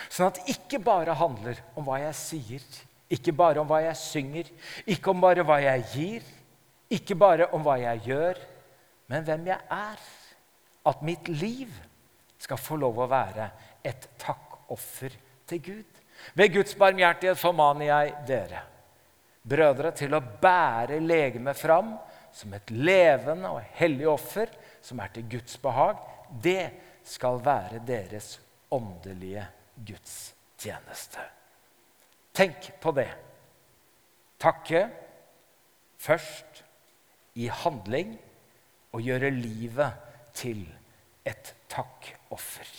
Sånn 0.08 0.28
at 0.28 0.40
det 0.40 0.56
ikke 0.56 0.80
bare 0.82 1.14
handler 1.18 1.60
om 1.78 1.86
hva 1.86 2.00
jeg 2.02 2.18
sier, 2.18 2.66
ikke 3.14 3.34
bare 3.36 3.62
om 3.62 3.68
hva 3.68 3.80
jeg 3.84 4.00
synger, 4.00 4.50
ikke 4.90 5.12
om 5.12 5.22
bare 5.22 5.44
hva 5.46 5.60
jeg 5.62 5.84
gir, 5.92 6.28
ikke 6.94 7.16
bare 7.18 7.48
om 7.54 7.64
hva 7.64 7.76
jeg 7.80 8.02
gjør, 8.08 8.40
men 9.12 9.26
hvem 9.26 9.50
jeg 9.52 9.60
er. 9.76 10.06
At 10.84 11.02
mitt 11.04 11.28
liv 11.30 11.72
skal 12.40 12.60
få 12.60 12.76
lov 12.80 12.98
å 13.00 13.08
være 13.08 13.48
et 13.84 14.08
takkoffer 14.20 15.14
til 15.48 15.62
Gud. 15.64 16.00
Ved 16.36 16.52
Guds 16.54 16.76
barmhjertighet 16.78 17.40
formaner 17.40 17.90
jeg 17.90 18.14
dere. 18.28 18.62
brødre, 19.44 19.90
til 19.92 20.14
å 20.16 20.22
bære 20.40 21.02
legemet 21.04 21.56
fram 21.58 21.98
som 22.32 22.54
et 22.56 22.70
levende 22.70 23.50
og 23.52 23.66
hellig 23.76 24.06
offer 24.08 24.48
som 24.80 25.00
er 25.04 25.12
til 25.12 25.26
Guds 25.36 25.58
behag. 25.60 25.98
Det 26.30 26.70
skal 27.04 27.36
være 27.44 27.82
deres 27.84 28.38
åndelige 28.72 29.44
gudstjeneste. 29.76 31.24
Tenk 32.34 32.70
på 32.82 32.92
det. 32.96 33.10
Takke 34.40 34.88
først 35.98 36.64
i 37.34 37.46
handling 37.48 38.16
og 38.94 39.02
gjøre 39.02 39.30
livet 39.30 39.92
til 40.34 40.64
et 41.26 41.54
takkoffer. 41.70 42.70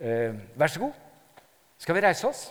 Eh, 0.00 0.34
vær 0.58 0.66
så 0.66 0.80
god. 0.80 0.92
Skal 1.78 1.94
vi 1.94 2.00
reise 2.04 2.28
oss? 2.28 2.48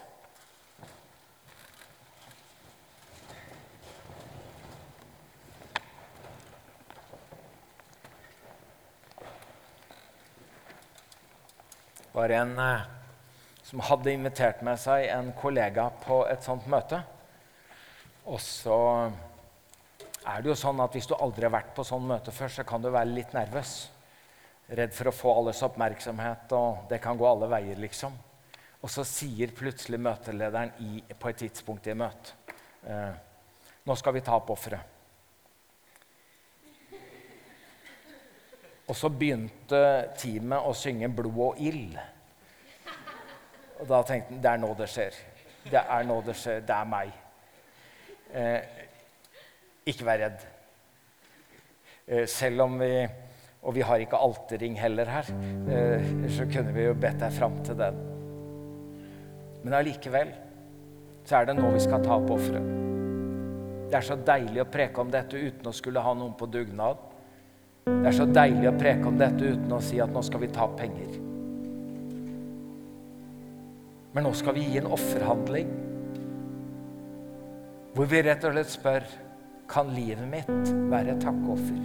Bare 12.14 12.42
en 12.42 12.58
eh, 12.60 12.99
som 13.70 13.84
hadde 13.86 14.16
invitert 14.16 14.64
med 14.66 14.80
seg 14.82 15.06
en 15.14 15.30
kollega 15.38 15.92
på 16.02 16.24
et 16.26 16.42
sånt 16.42 16.66
møte. 16.72 17.04
Og 18.26 18.40
så 18.42 18.78
er 20.26 20.42
det 20.42 20.50
jo 20.50 20.58
sånn 20.58 20.82
at 20.82 20.96
hvis 20.98 21.10
du 21.10 21.14
aldri 21.14 21.46
har 21.46 21.54
vært 21.54 21.76
på 21.78 21.86
sånn 21.86 22.08
møte 22.10 22.34
før, 22.34 22.50
så 22.50 22.66
kan 22.66 22.82
du 22.82 22.90
være 22.90 23.14
litt 23.14 23.36
nervøs. 23.38 23.76
Redd 24.74 24.94
for 24.98 25.12
å 25.12 25.14
få 25.14 25.36
alles 25.38 25.62
oppmerksomhet, 25.66 26.50
og 26.58 26.90
det 26.90 27.02
kan 27.04 27.18
gå 27.18 27.30
alle 27.30 27.50
veier, 27.50 27.78
liksom. 27.82 28.18
Og 28.82 28.90
så 28.90 29.06
sier 29.06 29.54
plutselig 29.54 30.00
møtelederen 30.02 30.74
i, 30.86 31.04
på 31.14 31.30
et 31.30 31.42
tidspunkt 31.44 31.90
i 31.92 31.98
møtet 32.00 32.54
eh, 32.88 33.18
Nå 33.84 33.96
skal 34.00 34.14
vi 34.16 34.22
ta 34.24 34.38
opp 34.38 34.52
offeret. 34.54 34.96
Og 38.90 38.96
så 38.98 39.10
begynte 39.14 39.82
teamet 40.18 40.66
å 40.66 40.74
synge 40.78 41.10
'Blod 41.10 41.42
og 41.46 41.62
ild'. 41.62 42.00
Og 43.80 43.88
da 43.88 44.02
tenkte 44.04 44.34
han 44.34 44.44
det 44.44 44.52
er 44.52 44.62
nå 44.62 44.74
det 44.78 44.90
skjer. 44.92 45.18
Det 45.70 45.82
er 45.82 46.08
nå 46.08 46.20
det 46.26 46.36
skjer. 46.38 46.62
Det 46.68 46.76
er 46.76 46.90
meg. 46.90 47.12
Eh, 48.30 48.86
ikke 49.90 50.08
vær 50.08 50.24
redd. 50.26 50.46
Eh, 52.08 52.28
selv 52.28 52.68
om 52.68 52.80
vi 52.80 52.94
Og 53.60 53.74
vi 53.76 53.82
har 53.84 54.00
ikke 54.00 54.16
alterring 54.16 54.78
heller 54.80 55.06
her. 55.06 55.26
Eh, 55.68 56.30
så 56.32 56.46
kunne 56.48 56.72
vi 56.72 56.86
jo 56.86 56.94
bedt 56.94 57.20
deg 57.20 57.34
fram 57.36 57.58
til 57.64 57.76
den. 57.76 57.98
Men 59.66 59.74
allikevel 59.74 60.32
så 61.26 61.42
er 61.42 61.50
det 61.50 61.58
nå 61.58 61.68
vi 61.74 61.82
skal 61.84 62.00
ta 62.00 62.16
opp 62.16 62.32
offeret. 62.38 62.64
Det 63.90 63.98
er 64.00 64.08
så 64.08 64.16
deilig 64.16 64.64
å 64.64 64.70
preke 64.72 65.02
om 65.02 65.12
dette 65.12 65.36
uten 65.36 65.68
å 65.68 65.76
skulle 65.76 66.00
ha 66.00 66.14
noen 66.16 66.38
på 66.40 66.48
dugnad. 66.48 67.04
Det 67.84 68.08
er 68.08 68.16
så 68.16 68.26
deilig 68.32 68.70
å 68.72 68.78
preke 68.80 69.12
om 69.12 69.20
dette 69.20 69.52
uten 69.52 69.76
å 69.76 69.82
si 69.84 70.00
at 70.00 70.14
nå 70.14 70.24
skal 70.24 70.40
vi 70.40 70.54
ta 70.56 70.68
penger. 70.80 71.29
Men 74.14 74.26
nå 74.26 74.34
skal 74.38 74.56
vi 74.58 74.66
gi 74.66 74.80
en 74.82 74.90
offerhandling. 74.90 75.70
Hvor 77.94 78.08
vi 78.10 78.22
rett 78.26 78.46
og 78.48 78.56
slett 78.56 78.72
spør 78.74 79.10
kan 79.70 79.92
livet 79.94 80.26
mitt 80.32 80.72
være 80.90 81.14
et 81.14 81.22
takkoffer. 81.22 81.82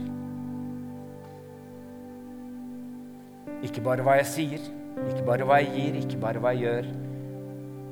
Ikke 3.64 3.82
bare 3.84 4.04
hva 4.04 4.16
jeg 4.20 4.28
sier, 4.30 4.64
ikke 5.08 5.24
bare 5.26 5.48
hva 5.48 5.60
jeg 5.60 5.72
gir, 5.74 5.98
ikke 6.00 6.20
bare 6.20 6.40
hva 6.40 6.52
jeg 6.54 6.64
gjør, 6.64 6.88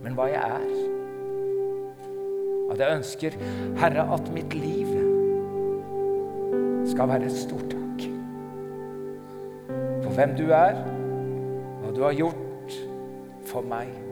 men 0.04 0.16
hva 0.16 0.28
jeg 0.32 0.42
er. 0.58 0.70
At 2.72 2.80
jeg 2.80 2.98
ønsker, 2.98 3.36
Herre, 3.80 4.06
at 4.16 4.30
mitt 4.32 4.54
liv 4.56 4.88
skal 6.88 7.08
være 7.08 7.28
et 7.28 7.36
stort 7.36 7.68
takk. 7.72 8.06
For 10.04 10.16
hvem 10.16 10.32
du 10.40 10.46
er, 10.56 10.80
hva 11.82 11.92
du 11.96 12.00
har 12.06 12.16
gjort 12.16 12.80
for 13.48 13.64
meg. 13.68 14.11